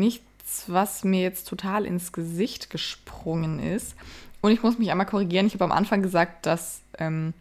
nichts, 0.50 0.64
was 0.66 1.04
mir 1.04 1.22
jetzt 1.22 1.48
total 1.48 1.86
ins 1.86 2.12
Gesicht 2.12 2.70
gesprungen 2.70 3.60
ist. 3.60 3.94
Und 4.40 4.52
ich 4.52 4.62
muss 4.62 4.78
mich 4.78 4.90
einmal 4.90 5.06
korrigieren. 5.06 5.46
Ich 5.46 5.54
habe 5.54 5.64
am 5.64 5.72
Anfang 5.72 6.02
gesagt, 6.02 6.46
dass 6.46 6.80
ähm, 6.98 7.34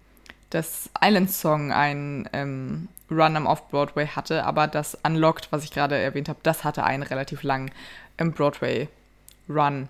das 0.49 0.89
Island 1.01 1.31
Song 1.31 1.71
einen 1.71 2.29
ähm, 2.33 2.87
Run 3.09 3.35
am 3.35 3.47
Off-Broadway 3.47 4.07
hatte, 4.07 4.45
aber 4.45 4.67
das 4.67 4.97
Unlocked, 5.03 5.51
was 5.51 5.63
ich 5.63 5.71
gerade 5.71 5.97
erwähnt 5.97 6.29
habe, 6.29 6.39
das 6.43 6.63
hatte 6.63 6.83
einen 6.83 7.03
relativ 7.03 7.43
langen 7.43 7.71
ähm, 8.17 8.33
Broadway-Run. 8.33 9.87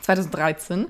2013. 0.00 0.86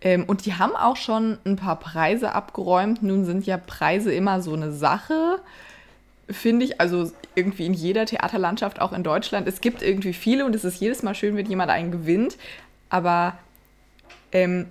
Ähm, 0.00 0.24
und 0.24 0.46
die 0.46 0.54
haben 0.54 0.76
auch 0.76 0.96
schon 0.96 1.38
ein 1.44 1.56
paar 1.56 1.78
Preise 1.78 2.32
abgeräumt. 2.32 3.02
Nun 3.02 3.24
sind 3.24 3.44
ja 3.46 3.58
Preise 3.58 4.12
immer 4.12 4.40
so 4.40 4.54
eine 4.54 4.72
Sache, 4.72 5.40
finde 6.30 6.64
ich. 6.64 6.80
Also 6.80 7.10
irgendwie 7.34 7.66
in 7.66 7.74
jeder 7.74 8.06
Theaterlandschaft, 8.06 8.80
auch 8.80 8.92
in 8.92 9.02
Deutschland. 9.02 9.48
Es 9.48 9.60
gibt 9.60 9.82
irgendwie 9.82 10.12
viele 10.12 10.44
und 10.44 10.54
es 10.54 10.64
ist 10.64 10.80
jedes 10.80 11.02
Mal 11.02 11.14
schön, 11.14 11.36
wenn 11.36 11.46
jemand 11.46 11.70
einen 11.70 11.90
gewinnt. 11.90 12.36
Aber 12.90 13.38
ähm, 14.32 14.66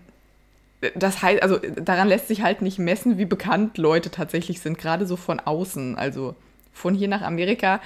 das 0.96 1.22
heißt, 1.22 1.42
also 1.42 1.58
daran 1.58 2.08
lässt 2.08 2.28
sich 2.28 2.42
halt 2.42 2.62
nicht 2.62 2.80
messen, 2.80 3.18
wie 3.18 3.26
bekannt 3.26 3.78
Leute 3.78 4.12
tatsächlich 4.12 4.62
sind, 4.62 4.78
gerade 4.78 5.06
so 5.06 5.16
von 5.16 5.40
außen. 5.40 5.98
Also 5.98 6.36
von 6.74 6.94
hier 6.94 7.08
nach 7.08 7.22
Amerika, 7.22 7.82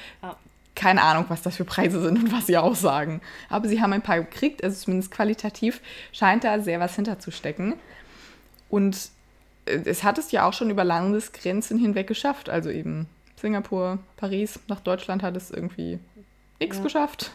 keine 0.76 1.02
Ahnung, 1.02 1.26
was 1.30 1.42
das 1.42 1.56
für 1.56 1.66
Preise 1.66 2.02
sind 2.02 2.18
und 2.18 2.32
was 2.32 2.48
sie 2.48 2.58
aussagen. 2.58 3.22
Aber 3.50 3.68
sie 3.68 3.82
haben 3.82 3.94
ein 3.94 4.02
paar 4.02 4.20
gekriegt, 4.20 4.64
also 4.64 4.78
zumindest 4.78 5.12
qualitativ 5.12 5.82
scheint 6.12 6.44
da 6.44 6.60
sehr 6.60 6.80
was 6.80 6.96
hinterzustecken. 6.96 7.76
Und 8.70 9.10
äh, 9.66 9.80
es 9.86 10.04
hat 10.04 10.18
es 10.18 10.32
ja 10.32 10.48
auch 10.48 10.54
schon 10.54 10.70
über 10.70 10.84
Landesgrenzen 10.84 11.78
hinweg 11.78 12.08
geschafft. 12.08 12.50
Also 12.50 12.70
eben 12.70 13.08
Singapur, 13.42 13.98
Paris, 14.18 14.60
nach 14.68 14.80
Deutschland 14.82 15.24
hat 15.24 15.36
es 15.36 15.50
irgendwie 15.50 16.00
X 16.60 16.78
ja. 16.78 16.84
geschafft. 16.84 17.32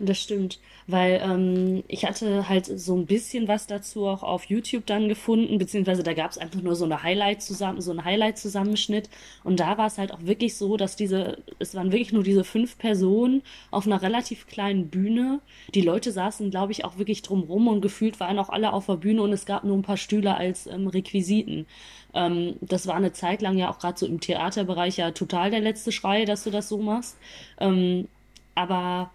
Das 0.00 0.20
stimmt, 0.20 0.60
weil 0.86 1.20
ähm, 1.24 1.82
ich 1.88 2.04
hatte 2.04 2.48
halt 2.48 2.66
so 2.66 2.96
ein 2.96 3.06
bisschen 3.06 3.48
was 3.48 3.66
dazu 3.66 4.06
auch 4.06 4.22
auf 4.22 4.44
YouTube 4.44 4.86
dann 4.86 5.08
gefunden, 5.08 5.58
beziehungsweise 5.58 6.04
da 6.04 6.12
gab 6.12 6.30
es 6.30 6.38
einfach 6.38 6.60
nur 6.62 6.76
so 6.76 6.84
eine 6.84 7.02
Highlight 7.02 7.42
zusammen, 7.42 7.80
so 7.80 7.90
ein 7.90 8.04
Highlight-Zusammenschnitt 8.04 9.10
und 9.42 9.58
da 9.58 9.76
war 9.76 9.88
es 9.88 9.98
halt 9.98 10.12
auch 10.12 10.22
wirklich 10.22 10.56
so, 10.56 10.76
dass 10.76 10.94
diese, 10.94 11.38
es 11.58 11.74
waren 11.74 11.90
wirklich 11.90 12.12
nur 12.12 12.22
diese 12.22 12.44
fünf 12.44 12.78
Personen 12.78 13.42
auf 13.72 13.86
einer 13.86 14.00
relativ 14.00 14.46
kleinen 14.46 14.88
Bühne. 14.88 15.40
Die 15.74 15.82
Leute 15.82 16.12
saßen, 16.12 16.50
glaube 16.52 16.70
ich, 16.70 16.84
auch 16.84 16.96
wirklich 16.96 17.22
drumrum 17.22 17.66
und 17.66 17.80
gefühlt 17.80 18.20
waren 18.20 18.38
auch 18.38 18.48
alle 18.48 18.72
auf 18.72 18.86
der 18.86 18.98
Bühne 18.98 19.22
und 19.22 19.32
es 19.32 19.46
gab 19.46 19.64
nur 19.64 19.76
ein 19.76 19.82
paar 19.82 19.96
Stühle 19.96 20.36
als 20.36 20.68
ähm, 20.68 20.86
Requisiten. 20.86 21.66
Ähm, 22.14 22.54
das 22.60 22.86
war 22.86 22.94
eine 22.94 23.12
Zeit 23.12 23.42
lang 23.42 23.58
ja 23.58 23.68
auch 23.68 23.80
gerade 23.80 23.98
so 23.98 24.06
im 24.06 24.20
Theaterbereich 24.20 24.96
ja 24.96 25.10
total 25.10 25.50
der 25.50 25.60
letzte 25.60 25.90
Schrei, 25.90 26.24
dass 26.24 26.44
du 26.44 26.50
das 26.50 26.68
so 26.68 26.78
machst. 26.78 27.16
Ähm, 27.58 28.06
aber 28.54 29.10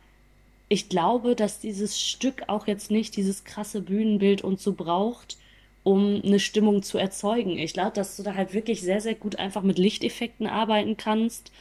ich 0.74 0.90
glaube, 0.90 1.36
dass 1.36 1.60
dieses 1.60 2.02
Stück 2.02 2.46
auch 2.48 2.66
jetzt 2.66 2.90
nicht 2.90 3.16
dieses 3.16 3.44
krasse 3.44 3.80
Bühnenbild 3.80 4.44
und 4.44 4.60
so 4.60 4.74
braucht, 4.74 5.38
um 5.84 6.20
eine 6.24 6.40
Stimmung 6.40 6.82
zu 6.82 6.98
erzeugen. 6.98 7.60
Ich 7.60 7.74
glaube, 7.74 7.92
dass 7.92 8.18
du 8.18 8.24
da 8.24 8.34
halt 8.34 8.56
wirklich 8.56 8.82
sehr, 8.82 9.00
sehr 9.00 9.14
gut 9.14 9.36
einfach 9.38 9.62
mit 9.62 9.78
Lichteffekten 9.78 10.48
arbeiten 10.48 10.98
kannst 10.98 11.52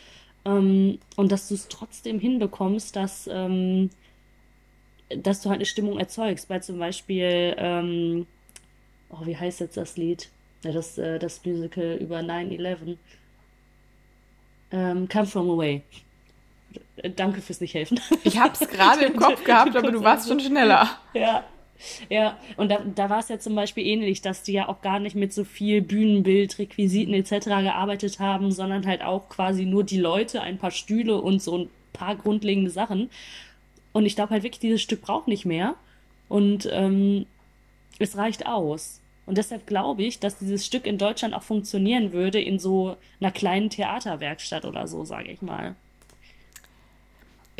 ähm, 0.46 0.98
und 1.16 1.30
dass 1.30 1.48
du 1.48 1.54
es 1.54 1.68
trotzdem 1.68 2.20
hinbekommst, 2.20 2.96
dass, 2.96 3.28
ähm, 3.30 3.90
dass 5.10 5.42
du 5.42 5.50
halt 5.50 5.58
eine 5.58 5.66
Stimmung 5.66 5.98
erzeugst. 5.98 6.48
Bei 6.48 6.60
zum 6.60 6.78
Beispiel, 6.78 7.54
ähm, 7.58 8.26
oh, 9.10 9.26
wie 9.26 9.36
heißt 9.36 9.60
jetzt 9.60 9.76
das 9.76 9.98
Lied? 9.98 10.30
Das, 10.62 10.96
äh, 10.96 11.18
das 11.18 11.44
Musical 11.44 11.98
über 12.00 12.20
9-11. 12.20 12.96
Ähm, 14.70 15.06
Come 15.06 15.26
From 15.26 15.50
Away. 15.50 15.82
Danke 17.16 17.40
fürs 17.40 17.60
nicht 17.60 17.74
helfen. 17.74 18.00
Ich 18.24 18.38
habe 18.38 18.52
es 18.52 18.68
gerade 18.68 19.04
im 19.04 19.16
Kopf 19.16 19.44
gehabt, 19.44 19.76
aber 19.76 19.90
du 19.90 20.02
warst 20.02 20.28
schon 20.28 20.40
schneller. 20.40 20.88
Ja. 21.14 21.44
Ja, 22.08 22.38
und 22.56 22.70
da, 22.70 22.78
da 22.94 23.10
war 23.10 23.18
es 23.18 23.28
ja 23.28 23.40
zum 23.40 23.56
Beispiel 23.56 23.84
ähnlich, 23.84 24.22
dass 24.22 24.44
die 24.44 24.52
ja 24.52 24.68
auch 24.68 24.82
gar 24.82 25.00
nicht 25.00 25.16
mit 25.16 25.32
so 25.32 25.42
viel 25.42 25.82
Bühnenbild, 25.82 26.58
Requisiten 26.60 27.12
etc. 27.12 27.46
gearbeitet 27.46 28.20
haben, 28.20 28.52
sondern 28.52 28.86
halt 28.86 29.02
auch 29.02 29.28
quasi 29.28 29.64
nur 29.64 29.82
die 29.82 29.98
Leute, 29.98 30.42
ein 30.42 30.58
paar 30.58 30.70
Stühle 30.70 31.20
und 31.20 31.42
so 31.42 31.58
ein 31.58 31.70
paar 31.92 32.14
grundlegende 32.14 32.70
Sachen. 32.70 33.10
Und 33.92 34.06
ich 34.06 34.14
glaube 34.14 34.30
halt 34.30 34.42
wirklich, 34.42 34.60
dieses 34.60 34.80
Stück 34.82 35.02
braucht 35.02 35.26
nicht 35.28 35.44
mehr. 35.44 35.74
Und 36.28 36.68
ähm, 36.72 37.26
es 37.98 38.16
reicht 38.16 38.46
aus. 38.46 39.00
Und 39.26 39.38
deshalb 39.38 39.66
glaube 39.66 40.02
ich, 40.02 40.18
dass 40.18 40.38
dieses 40.38 40.66
Stück 40.66 40.86
in 40.86 40.98
Deutschland 40.98 41.34
auch 41.34 41.42
funktionieren 41.42 42.12
würde 42.12 42.40
in 42.40 42.58
so 42.58 42.96
einer 43.20 43.30
kleinen 43.30 43.70
Theaterwerkstatt 43.70 44.64
oder 44.64 44.88
so, 44.88 45.04
sage 45.04 45.30
ich 45.30 45.42
mal. 45.42 45.76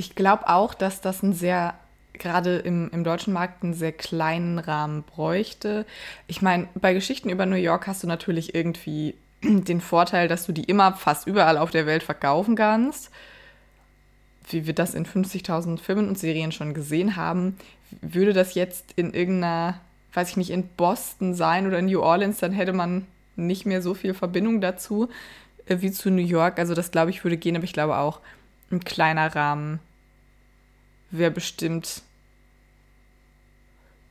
Ich 0.02 0.16
glaube 0.16 0.48
auch, 0.48 0.74
dass 0.74 1.00
das 1.00 1.22
ein 1.22 1.32
sehr, 1.32 1.74
gerade 2.12 2.56
im, 2.56 2.90
im 2.92 3.04
deutschen 3.04 3.32
Markt, 3.32 3.62
einen 3.62 3.72
sehr 3.72 3.92
kleinen 3.92 4.58
Rahmen 4.58 5.04
bräuchte. 5.04 5.86
Ich 6.26 6.42
meine, 6.42 6.66
bei 6.74 6.92
Geschichten 6.92 7.30
über 7.30 7.46
New 7.46 7.54
York 7.54 7.86
hast 7.86 8.02
du 8.02 8.08
natürlich 8.08 8.52
irgendwie 8.52 9.14
den 9.44 9.80
Vorteil, 9.80 10.26
dass 10.26 10.44
du 10.44 10.50
die 10.50 10.64
immer 10.64 10.94
fast 10.94 11.28
überall 11.28 11.56
auf 11.56 11.70
der 11.70 11.86
Welt 11.86 12.02
verkaufen 12.02 12.56
kannst. 12.56 13.12
Wie 14.50 14.66
wir 14.66 14.74
das 14.74 14.94
in 14.94 15.06
50.000 15.06 15.78
Filmen 15.78 16.08
und 16.08 16.18
Serien 16.18 16.50
schon 16.50 16.74
gesehen 16.74 17.14
haben, 17.14 17.56
würde 18.00 18.32
das 18.32 18.56
jetzt 18.56 18.86
in 18.96 19.14
irgendeiner, 19.14 19.78
weiß 20.14 20.30
ich 20.30 20.36
nicht, 20.36 20.50
in 20.50 20.66
Boston 20.66 21.32
sein 21.32 21.68
oder 21.68 21.78
in 21.78 21.86
New 21.86 22.00
Orleans, 22.00 22.38
dann 22.38 22.50
hätte 22.50 22.72
man 22.72 23.06
nicht 23.36 23.66
mehr 23.66 23.80
so 23.82 23.94
viel 23.94 24.14
Verbindung 24.14 24.60
dazu 24.60 25.10
äh, 25.66 25.76
wie 25.78 25.92
zu 25.92 26.10
New 26.10 26.26
York. 26.26 26.58
Also 26.58 26.74
das 26.74 26.90
glaube 26.90 27.10
ich 27.10 27.22
würde 27.22 27.36
gehen, 27.36 27.54
aber 27.54 27.64
ich 27.64 27.72
glaube 27.72 27.98
auch, 27.98 28.18
ein 28.72 28.82
kleiner 28.82 29.34
Rahmen 29.36 29.78
wäre 31.12 31.31
bestimmt 31.31 32.03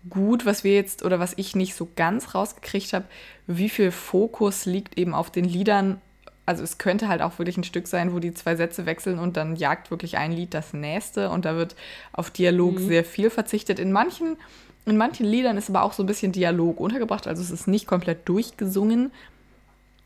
gut, 0.09 0.45
was 0.45 0.63
wir 0.63 0.73
jetzt 0.73 1.03
oder 1.03 1.19
was 1.19 1.33
ich 1.35 1.55
nicht 1.55 1.75
so 1.75 1.87
ganz 1.95 2.33
rausgekriegt 2.33 2.93
habe, 2.93 3.05
wie 3.47 3.69
viel 3.69 3.91
Fokus 3.91 4.65
liegt 4.65 4.97
eben 4.97 5.13
auf 5.13 5.29
den 5.29 5.45
Liedern. 5.45 6.01
Also 6.45 6.63
es 6.63 6.77
könnte 6.79 7.07
halt 7.07 7.21
auch 7.21 7.37
wirklich 7.37 7.57
ein 7.57 7.63
Stück 7.63 7.87
sein, 7.87 8.13
wo 8.13 8.19
die 8.19 8.33
zwei 8.33 8.55
Sätze 8.55 8.85
wechseln 8.85 9.19
und 9.19 9.37
dann 9.37 9.55
jagt 9.55 9.91
wirklich 9.91 10.17
ein 10.17 10.31
Lied 10.31 10.53
das 10.53 10.73
nächste 10.73 11.29
und 11.29 11.45
da 11.45 11.55
wird 11.55 11.75
auf 12.13 12.31
Dialog 12.31 12.79
mhm. 12.79 12.87
sehr 12.87 13.05
viel 13.05 13.29
verzichtet. 13.29 13.79
In 13.79 13.91
manchen, 13.91 14.37
in 14.85 14.97
manchen 14.97 15.25
Liedern 15.25 15.57
ist 15.57 15.69
aber 15.69 15.83
auch 15.83 15.93
so 15.93 16.01
ein 16.01 16.07
bisschen 16.07 16.31
Dialog 16.31 16.79
untergebracht, 16.79 17.27
also 17.27 17.41
es 17.41 17.51
ist 17.51 17.67
nicht 17.67 17.85
komplett 17.85 18.27
durchgesungen, 18.27 19.11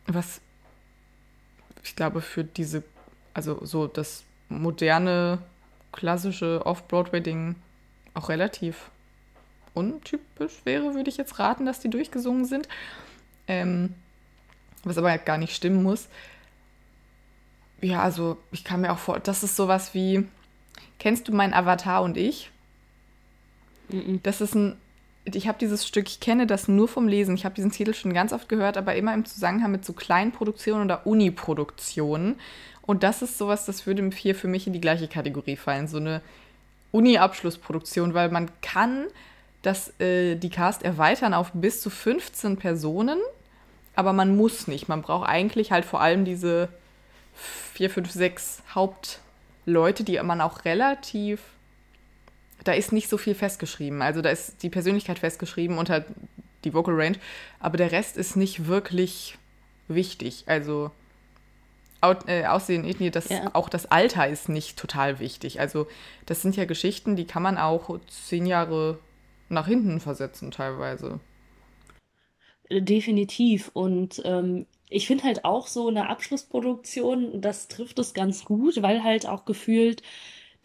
was 0.08 0.41
ich 1.84 1.95
glaube 1.95 2.21
für 2.21 2.43
diese, 2.43 2.84
also 3.34 3.63
so 3.63 3.88
das 3.88 4.23
moderne, 4.49 5.39
klassische 5.95 6.65
Off-Broadway-Ding 6.65 7.55
auch 8.13 8.29
relativ 8.29 8.91
untypisch 9.73 10.53
wäre, 10.63 10.93
würde 10.93 11.10
ich 11.10 11.17
jetzt 11.17 11.39
raten, 11.39 11.65
dass 11.65 11.79
die 11.79 11.89
durchgesungen 11.89 12.45
sind. 12.45 12.67
Ähm, 13.47 13.93
was 14.84 14.97
aber 14.97 15.17
gar 15.17 15.38
nicht 15.38 15.55
stimmen 15.55 15.84
muss. 15.84 16.08
Ja, 17.81 18.01
also 18.01 18.38
ich 18.51 18.63
kann 18.63 18.81
mir 18.81 18.91
auch 18.91 18.97
vor, 18.97 19.19
das 19.19 19.43
ist 19.43 19.55
sowas 19.55 19.93
wie, 19.93 20.27
kennst 20.99 21.27
du 21.27 21.34
mein 21.34 21.53
Avatar 21.53 22.03
und 22.03 22.17
ich? 22.17 22.51
Das 24.23 24.41
ist 24.41 24.55
ein, 24.55 24.77
ich 25.33 25.47
habe 25.47 25.57
dieses 25.59 25.88
Stück, 25.88 26.07
ich 26.07 26.19
kenne 26.19 26.45
das 26.45 26.67
nur 26.67 26.88
vom 26.88 27.07
Lesen. 27.07 27.35
Ich 27.35 27.45
habe 27.45 27.55
diesen 27.55 27.71
Titel 27.71 27.93
schon 27.93 28.13
ganz 28.13 28.31
oft 28.31 28.47
gehört, 28.47 28.77
aber 28.77 28.95
immer 28.95 29.13
im 29.13 29.25
Zusammenhang 29.25 29.71
mit 29.71 29.83
so 29.83 29.93
kleinen 29.93 30.31
Produktionen 30.31 30.85
oder 30.85 31.07
Uni-Produktionen. 31.07 32.35
Und 32.83 33.01
das 33.01 33.23
ist 33.23 33.38
sowas, 33.38 33.65
das 33.65 33.88
würde 33.88 34.07
hier 34.15 34.35
für 34.35 34.47
mich 34.47 34.67
in 34.67 34.73
die 34.73 34.81
gleiche 34.81 35.07
Kategorie 35.07 35.55
fallen. 35.55 35.88
So 35.88 35.97
eine 35.97 36.21
Uni-Abschlussproduktion, 36.91 38.13
weil 38.13 38.29
man 38.29 38.49
kann 38.61 39.07
das, 39.63 39.99
äh, 39.99 40.35
die 40.35 40.51
Cast 40.51 40.83
erweitern 40.83 41.33
auf 41.33 41.51
bis 41.53 41.81
zu 41.81 41.89
15 41.89 42.57
Personen, 42.57 43.17
aber 43.95 44.13
man 44.13 44.35
muss 44.38 44.67
nicht. 44.67 44.88
Man 44.88 45.01
braucht 45.01 45.27
eigentlich 45.27 45.71
halt 45.71 45.85
vor 45.85 46.01
allem 46.01 46.25
diese 46.25 46.69
vier, 47.73 47.89
fünf, 47.89 48.11
sechs 48.11 48.61
Hauptleute, 48.73 50.03
die 50.03 50.21
man 50.21 50.39
auch 50.41 50.65
relativ 50.65 51.41
da 52.65 52.73
ist 52.73 52.91
nicht 52.91 53.10
so 53.10 53.17
viel 53.17 53.36
festgeschrieben. 53.36 54.01
Also 54.01 54.21
da 54.21 54.30
ist 54.30 54.62
die 54.62 54.69
Persönlichkeit 54.69 55.19
festgeschrieben 55.19 55.78
und 55.78 55.89
halt 55.89 56.06
die 56.65 56.73
Vocal 56.73 56.95
Range, 56.95 57.17
aber 57.60 57.78
der 57.78 57.91
Rest 57.91 58.17
ist 58.17 58.36
nicht 58.36 58.67
wirklich 58.67 59.38
wichtig. 59.88 60.43
Also 60.47 60.91
äh, 62.28 62.45
Aussehen, 62.45 62.84
Ethnie, 62.84 63.12
das, 63.12 63.30
ja. 63.30 63.49
auch 63.54 63.69
das 63.69 63.86
Alter 63.88 64.28
ist 64.28 64.49
nicht 64.49 64.78
total 64.78 65.19
wichtig. 65.19 65.60
Also 65.60 65.88
das 66.25 66.41
sind 66.41 66.56
ja 66.56 66.65
Geschichten, 66.65 67.15
die 67.15 67.25
kann 67.25 67.43
man 67.43 67.58
auch 67.58 67.99
zehn 68.08 68.45
Jahre 68.45 68.99
nach 69.49 69.67
hinten 69.67 69.99
versetzen 69.99 70.51
teilweise. 70.51 71.19
Definitiv. 72.69 73.69
Und 73.73 74.21
ähm, 74.25 74.65
ich 74.89 75.08
finde 75.08 75.23
halt 75.23 75.45
auch 75.45 75.67
so 75.67 75.88
eine 75.88 76.10
Abschlussproduktion, 76.10 77.41
das 77.41 77.67
trifft 77.67 77.99
es 77.99 78.13
ganz 78.13 78.45
gut, 78.45 78.82
weil 78.82 79.04
halt 79.04 79.28
auch 79.28 79.45
gefühlt 79.45 80.01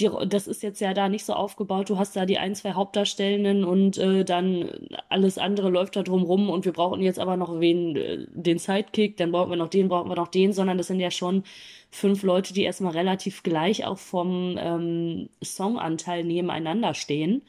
die, 0.01 0.11
das 0.29 0.47
ist 0.47 0.63
jetzt 0.63 0.81
ja 0.81 0.95
da 0.95 1.09
nicht 1.09 1.25
so 1.25 1.35
aufgebaut. 1.35 1.91
Du 1.91 1.99
hast 1.99 2.17
da 2.17 2.27
die 2.27 2.39
ein, 2.39 2.55
zwei 2.55 2.73
Hauptdarstellenden 2.73 3.65
und 3.65 3.99
äh, 3.99 4.25
dann 4.25 4.71
alles 5.09 5.39
andere 5.39 5.71
läuft 5.71 5.97
da 5.97 6.03
drumrum 6.03 6.51
und 6.51 6.65
wir 6.65 6.73
brauchen 6.73 7.03
jetzt 7.03 7.19
aber 7.19 7.37
noch 7.37 7.61
wen, 7.61 7.97
äh, 7.97 8.27
den 8.31 8.59
Sidekick, 8.59 9.17
dann 9.17 9.33
brauchen 9.33 9.51
wir 9.51 9.57
noch 9.57 9.69
den, 9.69 9.89
brauchen 9.89 10.11
wir 10.11 10.17
noch 10.17 10.29
den, 10.29 10.53
sondern 10.53 10.79
das 10.79 10.89
sind 10.89 11.01
ja 11.01 11.11
schon 11.11 11.45
fünf 11.91 12.23
Leute, 12.23 12.55
die 12.55 12.63
erstmal 12.63 12.93
relativ 12.93 13.43
gleich 13.43 13.85
auch 13.85 13.99
vom 13.99 14.57
ähm, 14.59 15.29
Songanteil 15.41 16.25
nebeneinander 16.25 16.95
stehen. 16.95 17.43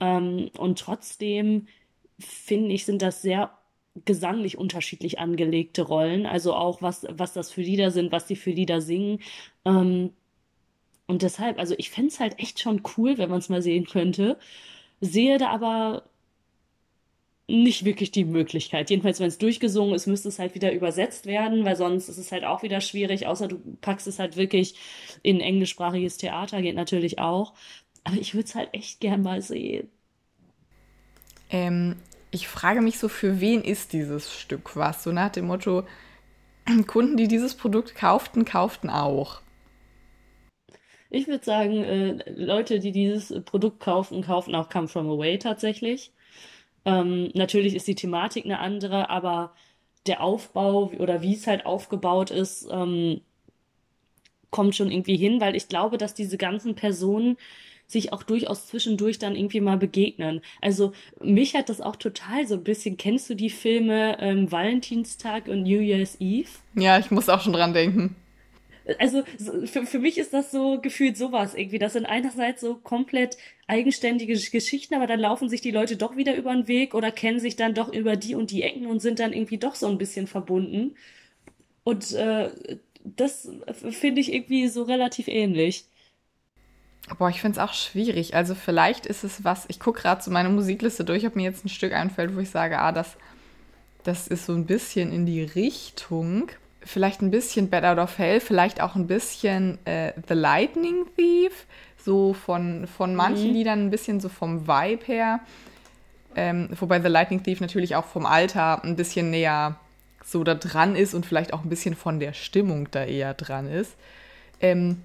Ähm, 0.00 0.50
und 0.58 0.78
trotzdem 0.78 1.68
finde 2.18 2.74
ich, 2.74 2.84
sind 2.84 3.02
das 3.02 3.22
sehr 3.22 3.50
gesanglich 4.04 4.58
unterschiedlich 4.58 5.18
angelegte 5.18 5.82
Rollen. 5.82 6.26
Also 6.26 6.54
auch 6.54 6.82
was, 6.82 7.06
was 7.10 7.32
das 7.32 7.50
für 7.50 7.62
Lieder 7.62 7.90
sind, 7.90 8.12
was 8.12 8.26
die 8.26 8.36
für 8.36 8.50
Lieder 8.50 8.80
singen. 8.80 9.20
Ähm, 9.64 10.12
und 11.06 11.22
deshalb, 11.22 11.58
also 11.58 11.74
ich 11.78 11.90
fände 11.90 12.08
es 12.08 12.20
halt 12.20 12.38
echt 12.38 12.60
schon 12.60 12.82
cool, 12.96 13.18
wenn 13.18 13.30
man 13.30 13.38
es 13.38 13.48
mal 13.48 13.62
sehen 13.62 13.86
könnte. 13.86 14.38
Sehe 15.00 15.38
da 15.38 15.50
aber 15.50 16.04
nicht 17.48 17.84
wirklich 17.84 18.10
die 18.10 18.24
Möglichkeit. 18.24 18.90
Jedenfalls, 18.90 19.20
wenn 19.20 19.28
es 19.28 19.38
durchgesungen 19.38 19.94
ist, 19.94 20.06
müsste 20.06 20.28
es 20.28 20.40
halt 20.40 20.56
wieder 20.56 20.72
übersetzt 20.72 21.26
werden, 21.26 21.64
weil 21.64 21.76
sonst 21.76 22.08
ist 22.08 22.18
es 22.18 22.32
halt 22.32 22.44
auch 22.44 22.62
wieder 22.62 22.80
schwierig, 22.80 23.28
außer 23.28 23.46
du 23.46 23.58
packst 23.80 24.08
es 24.08 24.18
halt 24.18 24.36
wirklich 24.36 24.74
in 25.22 25.40
englischsprachiges 25.40 26.16
Theater, 26.16 26.60
geht 26.60 26.74
natürlich 26.74 27.20
auch. 27.20 27.54
Aber 28.02 28.16
ich 28.16 28.34
würde 28.34 28.46
es 28.46 28.54
halt 28.56 28.70
echt 28.72 29.00
gern 29.00 29.22
mal 29.22 29.42
sehen. 29.42 29.88
Ähm, 31.50 31.96
ich 32.32 32.48
frage 32.48 32.80
mich 32.80 32.98
so, 32.98 33.08
für 33.08 33.40
wen 33.40 33.62
ist 33.62 33.92
dieses 33.92 34.32
Stück 34.32 34.74
was? 34.74 35.04
So 35.04 35.12
nach 35.12 35.30
dem 35.30 35.46
Motto, 35.46 35.84
Kunden, 36.88 37.16
die 37.16 37.28
dieses 37.28 37.54
Produkt 37.54 37.94
kauften, 37.94 38.44
kauften 38.44 38.90
auch. 38.90 39.40
Ich 41.10 41.28
würde 41.28 41.44
sagen, 41.44 41.84
äh, 41.84 42.30
Leute, 42.30 42.80
die 42.80 42.92
dieses 42.92 43.32
Produkt 43.44 43.80
kaufen, 43.80 44.22
kaufen 44.22 44.54
auch 44.54 44.68
Come 44.68 44.88
From 44.88 45.08
Away 45.08 45.38
tatsächlich. 45.38 46.12
Ähm, 46.84 47.30
natürlich 47.34 47.74
ist 47.74 47.88
die 47.88 47.94
Thematik 47.94 48.44
eine 48.44 48.58
andere, 48.58 49.10
aber 49.10 49.52
der 50.06 50.22
Aufbau 50.22 50.92
oder 50.98 51.22
wie 51.22 51.34
es 51.34 51.46
halt 51.46 51.66
aufgebaut 51.66 52.30
ist, 52.30 52.68
ähm, 52.70 53.20
kommt 54.50 54.76
schon 54.76 54.90
irgendwie 54.90 55.16
hin, 55.16 55.40
weil 55.40 55.56
ich 55.56 55.68
glaube, 55.68 55.98
dass 55.98 56.14
diese 56.14 56.38
ganzen 56.38 56.74
Personen 56.74 57.36
sich 57.88 58.12
auch 58.12 58.22
durchaus 58.22 58.66
zwischendurch 58.66 59.18
dann 59.18 59.36
irgendwie 59.36 59.60
mal 59.60 59.76
begegnen. 59.76 60.40
Also 60.60 60.92
mich 61.20 61.54
hat 61.54 61.68
das 61.68 61.80
auch 61.80 61.96
total 61.96 62.46
so 62.46 62.54
ein 62.54 62.64
bisschen, 62.64 62.96
kennst 62.96 63.30
du 63.30 63.34
die 63.34 63.50
Filme 63.50 64.18
ähm, 64.20 64.50
Valentinstag 64.50 65.46
und 65.46 65.62
New 65.62 65.80
Year's 65.80 66.16
Eve? 66.20 66.48
Ja, 66.74 66.98
ich 66.98 67.10
muss 67.10 67.28
auch 67.28 67.40
schon 67.40 67.52
dran 67.52 67.74
denken 67.74 68.16
also 68.98 69.24
für, 69.66 69.84
für 69.84 69.98
mich 69.98 70.18
ist 70.18 70.32
das 70.32 70.50
so 70.50 70.80
gefühlt 70.80 71.16
sowas 71.16 71.54
irgendwie. 71.54 71.78
Das 71.78 71.94
sind 71.94 72.06
einerseits 72.06 72.60
so 72.60 72.76
komplett 72.76 73.36
eigenständige 73.66 74.34
Geschichten, 74.34 74.94
aber 74.94 75.06
dann 75.06 75.20
laufen 75.20 75.48
sich 75.48 75.60
die 75.60 75.72
Leute 75.72 75.96
doch 75.96 76.16
wieder 76.16 76.36
über 76.36 76.52
den 76.52 76.68
Weg 76.68 76.94
oder 76.94 77.10
kennen 77.10 77.40
sich 77.40 77.56
dann 77.56 77.74
doch 77.74 77.92
über 77.92 78.16
die 78.16 78.34
und 78.34 78.50
die 78.50 78.62
Ecken 78.62 78.86
und 78.86 79.00
sind 79.00 79.18
dann 79.18 79.32
irgendwie 79.32 79.58
doch 79.58 79.74
so 79.74 79.88
ein 79.88 79.98
bisschen 79.98 80.26
verbunden. 80.26 80.94
Und 81.82 82.12
äh, 82.12 82.50
das 83.04 83.48
finde 83.72 84.20
ich 84.20 84.32
irgendwie 84.32 84.68
so 84.68 84.84
relativ 84.84 85.28
ähnlich. 85.28 85.86
Boah, 87.18 87.30
ich 87.30 87.40
finde 87.40 87.58
es 87.60 87.64
auch 87.64 87.72
schwierig. 87.72 88.34
Also 88.34 88.54
vielleicht 88.54 89.06
ist 89.06 89.22
es 89.24 89.44
was, 89.44 89.64
ich 89.68 89.78
gucke 89.78 90.02
gerade 90.02 90.22
so 90.22 90.30
meine 90.30 90.48
Musikliste 90.48 91.04
durch, 91.04 91.26
ob 91.26 91.36
mir 91.36 91.44
jetzt 91.44 91.64
ein 91.64 91.68
Stück 91.68 91.92
einfällt, 91.92 92.34
wo 92.34 92.40
ich 92.40 92.50
sage, 92.50 92.78
ah, 92.80 92.90
das, 92.90 93.16
das 94.02 94.26
ist 94.26 94.46
so 94.46 94.54
ein 94.54 94.66
bisschen 94.66 95.12
in 95.12 95.26
die 95.26 95.42
Richtung 95.42 96.50
vielleicht 96.86 97.20
ein 97.20 97.30
bisschen 97.30 97.68
Bad 97.68 97.84
Out 97.84 97.98
of 97.98 98.18
Hell, 98.18 98.40
vielleicht 98.40 98.80
auch 98.80 98.94
ein 98.94 99.06
bisschen 99.06 99.78
äh, 99.86 100.12
The 100.28 100.34
Lightning 100.34 101.06
Thief, 101.16 101.66
so 102.02 102.32
von, 102.32 102.86
von 102.86 103.14
manchen 103.14 103.48
mhm. 103.48 103.54
Liedern 103.54 103.80
ein 103.86 103.90
bisschen 103.90 104.20
so 104.20 104.28
vom 104.28 104.66
Vibe 104.66 105.04
her. 105.04 105.40
Ähm, 106.34 106.68
wobei 106.78 107.00
The 107.00 107.08
Lightning 107.08 107.42
Thief 107.42 107.60
natürlich 107.60 107.96
auch 107.96 108.04
vom 108.04 108.26
Alter 108.26 108.84
ein 108.84 108.96
bisschen 108.96 109.30
näher 109.30 109.76
so 110.24 110.44
da 110.44 110.54
dran 110.54 110.96
ist 110.96 111.14
und 111.14 111.26
vielleicht 111.26 111.52
auch 111.52 111.62
ein 111.62 111.68
bisschen 111.68 111.94
von 111.94 112.20
der 112.20 112.32
Stimmung 112.32 112.88
da 112.90 113.04
eher 113.04 113.34
dran 113.34 113.68
ist. 113.68 113.96
Ähm, 114.60 115.02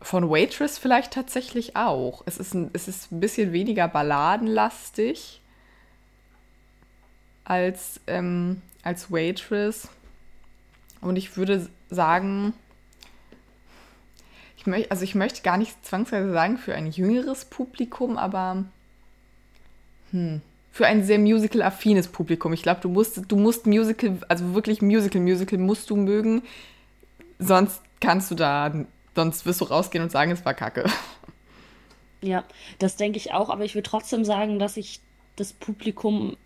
von 0.00 0.28
Waitress 0.28 0.78
vielleicht 0.78 1.12
tatsächlich 1.12 1.76
auch. 1.76 2.22
Es 2.26 2.36
ist 2.36 2.54
ein, 2.54 2.70
es 2.72 2.88
ist 2.88 3.10
ein 3.10 3.20
bisschen 3.20 3.52
weniger 3.52 3.88
balladenlastig 3.88 5.40
als, 7.44 8.00
ähm, 8.06 8.60
als 8.82 9.10
Waitress. 9.10 9.88
Und 11.04 11.16
ich 11.16 11.36
würde 11.36 11.68
sagen, 11.90 12.54
ich 14.56 14.66
möchte, 14.66 14.90
also 14.90 15.04
ich 15.04 15.14
möchte 15.14 15.42
gar 15.42 15.58
nicht 15.58 15.84
zwangsweise 15.84 16.32
sagen 16.32 16.56
für 16.56 16.74
ein 16.74 16.90
jüngeres 16.90 17.44
Publikum, 17.44 18.16
aber 18.16 18.64
hm, 20.10 20.40
für 20.72 20.86
ein 20.86 21.04
sehr 21.04 21.18
musical-affines 21.18 22.08
Publikum. 22.08 22.54
Ich 22.54 22.62
glaube, 22.62 22.80
du 22.80 22.88
musst, 22.88 23.20
du 23.28 23.36
musst 23.36 23.66
Musical, 23.66 24.18
also 24.28 24.54
wirklich 24.54 24.80
Musical, 24.80 25.20
Musical 25.20 25.58
musst 25.58 25.90
du 25.90 25.96
mögen, 25.96 26.42
sonst 27.38 27.82
kannst 28.00 28.30
du 28.30 28.34
da, 28.34 28.72
sonst 29.14 29.44
wirst 29.44 29.60
du 29.60 29.66
rausgehen 29.66 30.02
und 30.02 30.10
sagen, 30.10 30.30
es 30.30 30.44
war 30.44 30.54
Kacke. 30.54 30.84
Ja, 32.22 32.44
das 32.78 32.96
denke 32.96 33.18
ich 33.18 33.34
auch, 33.34 33.50
aber 33.50 33.66
ich 33.66 33.74
würde 33.74 33.88
trotzdem 33.88 34.24
sagen, 34.24 34.58
dass 34.58 34.78
ich 34.78 35.00
das 35.36 35.52
Publikum 35.52 36.38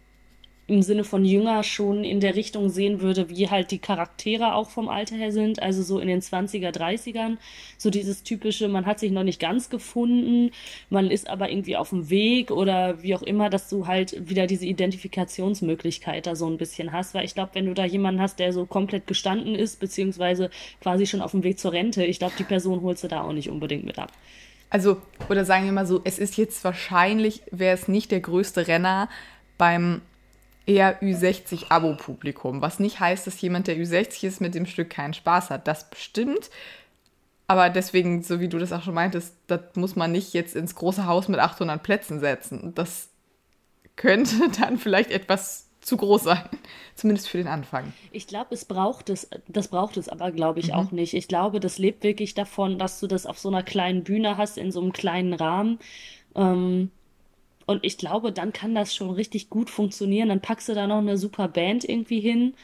im 0.68 0.82
Sinne 0.82 1.02
von 1.02 1.24
jünger 1.24 1.62
schon 1.62 2.04
in 2.04 2.20
der 2.20 2.36
Richtung 2.36 2.68
sehen 2.68 3.00
würde, 3.00 3.30
wie 3.30 3.48
halt 3.48 3.70
die 3.70 3.78
Charaktere 3.78 4.54
auch 4.54 4.68
vom 4.68 4.90
Alter 4.90 5.16
her 5.16 5.32
sind, 5.32 5.62
also 5.62 5.82
so 5.82 5.98
in 5.98 6.08
den 6.08 6.20
20er, 6.20 6.70
30ern, 6.70 7.38
so 7.78 7.88
dieses 7.88 8.22
typische, 8.22 8.68
man 8.68 8.84
hat 8.84 9.00
sich 9.00 9.10
noch 9.10 9.22
nicht 9.22 9.40
ganz 9.40 9.70
gefunden, 9.70 10.50
man 10.90 11.10
ist 11.10 11.30
aber 11.30 11.50
irgendwie 11.50 11.76
auf 11.76 11.88
dem 11.88 12.10
Weg 12.10 12.50
oder 12.50 13.02
wie 13.02 13.14
auch 13.14 13.22
immer, 13.22 13.48
dass 13.48 13.70
du 13.70 13.86
halt 13.86 14.28
wieder 14.28 14.46
diese 14.46 14.66
Identifikationsmöglichkeit 14.66 16.26
da 16.26 16.36
so 16.36 16.46
ein 16.46 16.58
bisschen 16.58 16.92
hast, 16.92 17.14
weil 17.14 17.24
ich 17.24 17.34
glaube, 17.34 17.52
wenn 17.54 17.64
du 17.64 17.72
da 17.72 17.86
jemanden 17.86 18.20
hast, 18.20 18.38
der 18.38 18.52
so 18.52 18.66
komplett 18.66 19.06
gestanden 19.06 19.54
ist, 19.54 19.80
beziehungsweise 19.80 20.50
quasi 20.82 21.06
schon 21.06 21.22
auf 21.22 21.30
dem 21.30 21.44
Weg 21.44 21.58
zur 21.58 21.72
Rente, 21.72 22.04
ich 22.04 22.18
glaube, 22.18 22.34
die 22.38 22.44
Person 22.44 22.82
holst 22.82 23.02
du 23.02 23.08
da 23.08 23.22
auch 23.22 23.32
nicht 23.32 23.48
unbedingt 23.48 23.86
mit 23.86 23.98
ab. 23.98 24.12
Also, 24.68 24.98
oder 25.30 25.46
sagen 25.46 25.64
wir 25.64 25.72
mal 25.72 25.86
so, 25.86 26.02
es 26.04 26.18
ist 26.18 26.36
jetzt 26.36 26.62
wahrscheinlich, 26.62 27.40
wäre 27.50 27.74
es 27.74 27.88
nicht 27.88 28.10
der 28.10 28.20
größte 28.20 28.68
Renner 28.68 29.08
beim 29.56 30.02
eher 30.68 31.00
Ü60-Abo-Publikum. 31.02 32.60
Was 32.60 32.78
nicht 32.78 33.00
heißt, 33.00 33.26
dass 33.26 33.40
jemand, 33.40 33.66
der 33.66 33.76
Ü60 33.76 34.26
ist, 34.26 34.40
mit 34.40 34.54
dem 34.54 34.66
Stück 34.66 34.90
keinen 34.90 35.14
Spaß 35.14 35.50
hat. 35.50 35.66
Das 35.66 35.88
bestimmt. 35.88 36.50
Aber 37.46 37.70
deswegen, 37.70 38.22
so 38.22 38.40
wie 38.40 38.48
du 38.48 38.58
das 38.58 38.72
auch 38.72 38.82
schon 38.82 38.94
meintest, 38.94 39.34
das 39.46 39.60
muss 39.74 39.96
man 39.96 40.12
nicht 40.12 40.34
jetzt 40.34 40.54
ins 40.54 40.74
große 40.74 41.06
Haus 41.06 41.28
mit 41.28 41.40
800 41.40 41.82
Plätzen 41.82 42.20
setzen. 42.20 42.74
Das 42.74 43.08
könnte 43.96 44.50
dann 44.60 44.76
vielleicht 44.76 45.10
etwas 45.10 45.64
zu 45.80 45.96
groß 45.96 46.24
sein. 46.24 46.44
Zumindest 46.94 47.30
für 47.30 47.38
den 47.38 47.46
Anfang. 47.46 47.94
Ich 48.12 48.26
glaube, 48.26 48.54
es 48.54 48.66
braucht 48.66 49.08
es, 49.08 49.30
das 49.48 49.68
braucht 49.68 49.96
es 49.96 50.10
aber, 50.10 50.30
glaube 50.32 50.60
ich, 50.60 50.68
mhm. 50.68 50.74
auch 50.74 50.90
nicht. 50.90 51.14
Ich 51.14 51.28
glaube, 51.28 51.60
das 51.60 51.78
lebt 51.78 52.02
wirklich 52.02 52.34
davon, 52.34 52.78
dass 52.78 53.00
du 53.00 53.06
das 53.06 53.24
auf 53.24 53.38
so 53.38 53.48
einer 53.48 53.62
kleinen 53.62 54.04
Bühne 54.04 54.36
hast, 54.36 54.58
in 54.58 54.70
so 54.70 54.82
einem 54.82 54.92
kleinen 54.92 55.32
Rahmen. 55.32 55.78
Ähm, 56.34 56.90
Und 57.68 57.84
ich 57.84 57.98
glaube, 57.98 58.32
dann 58.32 58.54
kann 58.54 58.74
das 58.74 58.94
schon 58.94 59.10
richtig 59.10 59.50
gut 59.50 59.68
funktionieren. 59.68 60.30
Dann 60.30 60.40
packst 60.40 60.70
du 60.70 60.74
da 60.74 60.86
noch 60.86 61.00
eine 61.00 61.18
super 61.18 61.48
Band 61.48 61.84
irgendwie 61.84 62.18
hin. 62.18 62.54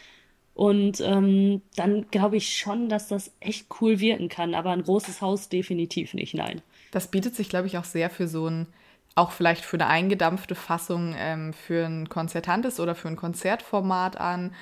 Und 0.55 0.99
ähm, 1.03 1.61
dann 1.77 2.07
glaube 2.11 2.39
ich 2.39 2.57
schon, 2.57 2.89
dass 2.89 3.09
das 3.09 3.31
echt 3.39 3.67
cool 3.83 4.01
wirken 4.01 4.31
kann. 4.31 4.55
Aber 4.55 4.71
ein 4.71 4.83
großes 4.83 5.21
Haus 5.21 5.51
definitiv 5.51 6.15
nicht, 6.15 6.33
nein. 6.33 6.63
Das 6.91 7.09
bietet 7.09 7.37
sich, 7.37 7.51
glaube 7.51 7.67
ich, 7.67 7.77
auch 7.77 7.85
sehr 7.85 8.09
für 8.09 8.27
so 8.27 8.49
ein, 8.49 8.67
auch 9.15 9.33
vielleicht 9.33 9.67
für 9.67 9.77
eine 9.77 9.89
eingedampfte 9.89 10.55
Fassung 10.55 11.15
ähm, 11.19 11.53
für 11.53 11.85
ein 11.85 12.09
konzertantes 12.09 12.81
oder 12.81 12.95
für 12.95 13.09
ein 13.09 13.17
Konzertformat 13.17 14.17
an, 14.17 14.55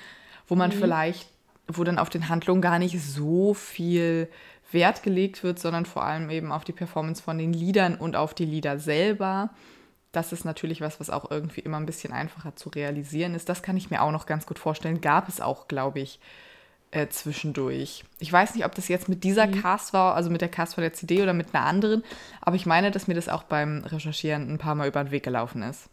wo 0.49 0.55
man 0.55 0.71
mhm. 0.71 0.75
vielleicht, 0.75 1.29
wo 1.69 1.85
dann 1.85 1.97
auf 1.97 2.09
den 2.09 2.27
Handlungen 2.27 2.61
gar 2.61 2.79
nicht 2.79 3.01
so 3.01 3.53
viel 3.53 4.27
Wert 4.73 5.03
gelegt 5.03 5.41
wird, 5.41 5.57
sondern 5.57 5.85
vor 5.85 6.03
allem 6.03 6.29
eben 6.29 6.51
auf 6.51 6.65
die 6.65 6.73
Performance 6.73 7.23
von 7.23 7.37
den 7.37 7.53
Liedern 7.53 7.95
und 7.95 8.17
auf 8.17 8.33
die 8.33 8.43
Lieder 8.43 8.77
selber. 8.77 9.49
Das 10.13 10.31
ist 10.31 10.45
natürlich 10.45 10.79
was, 10.79 11.01
was 11.01 11.09
auch 11.09 11.29
irgendwie 11.29 11.61
immer 11.61 11.77
ein 11.77 11.85
bisschen 11.85 12.13
einfacher 12.13 12.55
zu 12.55 12.69
realisieren 12.69 13.35
ist. 13.35 13.49
Das 13.49 13.61
kann 13.61 13.75
ich 13.75 13.89
mir 13.89 14.01
auch 14.01 14.11
noch 14.11 14.25
ganz 14.25 14.45
gut 14.45 14.59
vorstellen. 14.59 15.01
Gab 15.01 15.27
es 15.27 15.41
auch, 15.41 15.67
glaube 15.67 15.99
ich, 15.99 16.19
äh, 16.91 17.07
zwischendurch. 17.09 18.05
Ich 18.19 18.31
weiß 18.31 18.53
nicht, 18.53 18.65
ob 18.65 18.75
das 18.75 18.87
jetzt 18.87 19.09
mit 19.09 19.23
dieser 19.23 19.47
mhm. 19.47 19.61
Cast 19.61 19.93
war, 19.93 20.15
also 20.15 20.29
mit 20.29 20.41
der 20.41 20.49
Cast 20.49 20.75
von 20.75 20.83
der 20.83 20.93
CD 20.93 21.23
oder 21.23 21.33
mit 21.33 21.53
einer 21.53 21.65
anderen, 21.65 22.03
aber 22.39 22.55
ich 22.55 22.65
meine, 22.65 22.91
dass 22.91 23.07
mir 23.07 23.15
das 23.15 23.29
auch 23.29 23.43
beim 23.43 23.83
Recherchieren 23.83 24.49
ein 24.53 24.59
paar 24.59 24.75
Mal 24.75 24.87
über 24.87 25.03
den 25.03 25.11
Weg 25.11 25.23
gelaufen 25.23 25.63
ist. 25.63 25.89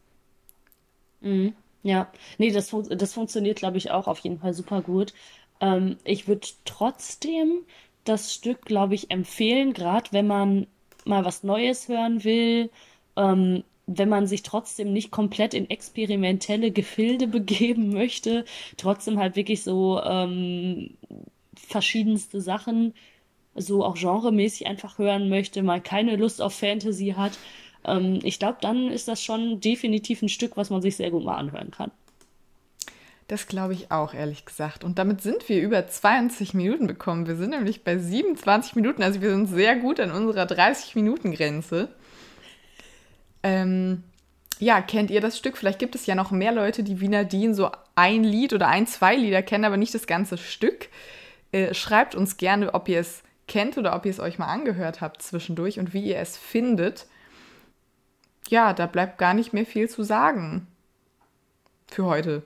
Mhm. 1.22 1.54
Ja, 1.82 2.12
nee, 2.36 2.50
das, 2.50 2.68
fun 2.68 2.86
das 2.90 3.14
funktioniert, 3.14 3.56
glaube 3.58 3.78
ich, 3.78 3.90
auch 3.90 4.06
auf 4.06 4.18
jeden 4.18 4.38
Fall 4.38 4.52
super 4.52 4.82
gut. 4.82 5.14
Ähm, 5.60 5.96
ich 6.04 6.28
würde 6.28 6.46
trotzdem 6.66 7.60
das 8.04 8.34
Stück, 8.34 8.66
glaube 8.66 8.94
ich, 8.94 9.10
empfehlen, 9.10 9.72
gerade 9.72 10.12
wenn 10.12 10.26
man 10.26 10.66
mal 11.06 11.24
was 11.24 11.42
Neues 11.42 11.88
hören 11.88 12.24
will, 12.24 12.70
ähm, 13.16 13.64
wenn 13.92 14.08
man 14.08 14.26
sich 14.26 14.42
trotzdem 14.42 14.92
nicht 14.92 15.10
komplett 15.10 15.52
in 15.52 15.68
experimentelle 15.68 16.70
Gefilde 16.70 17.26
begeben 17.26 17.92
möchte, 17.92 18.44
trotzdem 18.76 19.18
halt 19.18 19.36
wirklich 19.36 19.62
so 19.62 20.00
ähm, 20.02 20.96
verschiedenste 21.56 22.40
Sachen, 22.40 22.94
so 23.56 23.84
auch 23.84 23.96
genremäßig 23.96 24.68
einfach 24.68 24.98
hören 24.98 25.28
möchte, 25.28 25.62
mal 25.62 25.80
keine 25.80 26.16
Lust 26.16 26.40
auf 26.40 26.54
Fantasy 26.54 27.14
hat. 27.16 27.32
Ähm, 27.84 28.20
ich 28.22 28.38
glaube, 28.38 28.58
dann 28.60 28.88
ist 28.88 29.08
das 29.08 29.22
schon 29.22 29.60
definitiv 29.60 30.22
ein 30.22 30.28
Stück, 30.28 30.56
was 30.56 30.70
man 30.70 30.82
sich 30.82 30.96
sehr 30.96 31.10
gut 31.10 31.24
mal 31.24 31.36
anhören 31.36 31.72
kann. 31.72 31.90
Das 33.26 33.46
glaube 33.46 33.74
ich 33.74 33.90
auch, 33.90 34.14
ehrlich 34.14 34.44
gesagt. 34.44 34.84
Und 34.84 34.98
damit 34.98 35.20
sind 35.20 35.48
wir 35.48 35.60
über 35.62 35.86
20 35.86 36.54
Minuten 36.54 36.86
bekommen. 36.86 37.26
Wir 37.26 37.36
sind 37.36 37.50
nämlich 37.50 37.82
bei 37.82 37.98
27 37.98 38.76
Minuten, 38.76 39.02
also 39.02 39.20
wir 39.20 39.30
sind 39.30 39.46
sehr 39.46 39.76
gut 39.76 39.98
an 40.00 40.10
unserer 40.12 40.44
30-Minuten-Grenze. 40.44 41.88
Ähm, 43.42 44.02
ja, 44.58 44.82
kennt 44.82 45.10
ihr 45.10 45.20
das 45.20 45.38
Stück? 45.38 45.56
Vielleicht 45.56 45.78
gibt 45.78 45.94
es 45.94 46.06
ja 46.06 46.14
noch 46.14 46.30
mehr 46.30 46.52
Leute, 46.52 46.82
die 46.82 47.00
Wiener 47.00 47.24
Dean 47.24 47.54
so 47.54 47.70
ein 47.94 48.24
Lied 48.24 48.52
oder 48.52 48.68
ein, 48.68 48.86
zwei 48.86 49.16
Lieder 49.16 49.42
kennen, 49.42 49.64
aber 49.64 49.76
nicht 49.76 49.94
das 49.94 50.06
ganze 50.06 50.36
Stück. 50.36 50.88
Äh, 51.52 51.74
schreibt 51.74 52.14
uns 52.14 52.36
gerne, 52.36 52.74
ob 52.74 52.88
ihr 52.88 53.00
es 53.00 53.22
kennt 53.48 53.78
oder 53.78 53.96
ob 53.96 54.04
ihr 54.04 54.10
es 54.10 54.20
euch 54.20 54.38
mal 54.38 54.46
angehört 54.46 55.00
habt 55.00 55.22
zwischendurch 55.22 55.78
und 55.78 55.92
wie 55.94 56.04
ihr 56.04 56.18
es 56.18 56.36
findet. 56.36 57.06
Ja, 58.48 58.72
da 58.72 58.86
bleibt 58.86 59.18
gar 59.18 59.34
nicht 59.34 59.52
mehr 59.52 59.66
viel 59.66 59.88
zu 59.88 60.02
sagen 60.02 60.66
für 61.86 62.04
heute. 62.04 62.42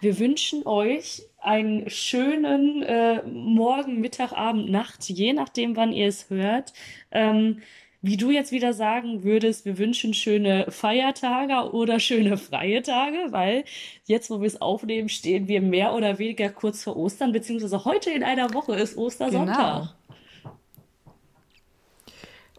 Wir 0.00 0.18
wünschen 0.18 0.66
euch 0.66 1.22
einen 1.40 1.88
schönen 1.88 2.82
äh, 2.82 3.22
Morgen, 3.22 4.00
Mittag, 4.00 4.32
Abend, 4.32 4.70
Nacht, 4.70 5.08
je 5.08 5.32
nachdem, 5.32 5.76
wann 5.76 5.92
ihr 5.92 6.08
es 6.08 6.28
hört. 6.30 6.72
Ähm, 7.10 7.62
wie 8.04 8.18
du 8.18 8.30
jetzt 8.30 8.52
wieder 8.52 8.74
sagen 8.74 9.24
würdest, 9.24 9.64
wir 9.64 9.78
wünschen 9.78 10.12
schöne 10.12 10.66
Feiertage 10.68 11.72
oder 11.72 11.98
schöne 11.98 12.36
freie 12.36 12.82
Tage, 12.82 13.16
weil 13.30 13.64
jetzt, 14.04 14.28
wo 14.28 14.42
wir 14.42 14.46
es 14.46 14.60
aufnehmen, 14.60 15.08
stehen 15.08 15.48
wir 15.48 15.62
mehr 15.62 15.94
oder 15.94 16.18
weniger 16.18 16.50
kurz 16.50 16.84
vor 16.84 16.98
Ostern, 16.98 17.32
beziehungsweise 17.32 17.86
heute 17.86 18.10
in 18.10 18.22
einer 18.22 18.52
Woche 18.52 18.74
ist 18.74 18.98
Ostersonntag. 18.98 19.88
Genau. 20.42 20.52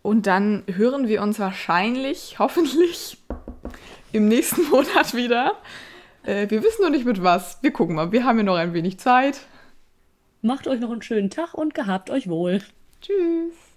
Und 0.01 0.25
dann 0.25 0.63
hören 0.65 1.07
wir 1.07 1.21
uns 1.21 1.37
wahrscheinlich, 1.37 2.35
hoffentlich, 2.39 3.17
im 4.13 4.27
nächsten 4.27 4.67
Monat 4.69 5.13
wieder. 5.13 5.57
Äh, 6.23 6.49
wir 6.49 6.63
wissen 6.63 6.81
noch 6.81 6.89
nicht 6.89 7.05
mit 7.05 7.21
was. 7.21 7.59
Wir 7.61 7.69
gucken 7.69 7.93
mal. 7.93 8.11
Wir 8.11 8.23
haben 8.23 8.39
ja 8.39 8.43
noch 8.43 8.55
ein 8.55 8.73
wenig 8.73 8.97
Zeit. 8.97 9.41
Macht 10.41 10.67
euch 10.67 10.79
noch 10.79 10.91
einen 10.91 11.03
schönen 11.03 11.29
Tag 11.29 11.53
und 11.53 11.75
gehabt 11.75 12.09
euch 12.09 12.27
wohl. 12.27 12.63
Tschüss. 13.01 13.74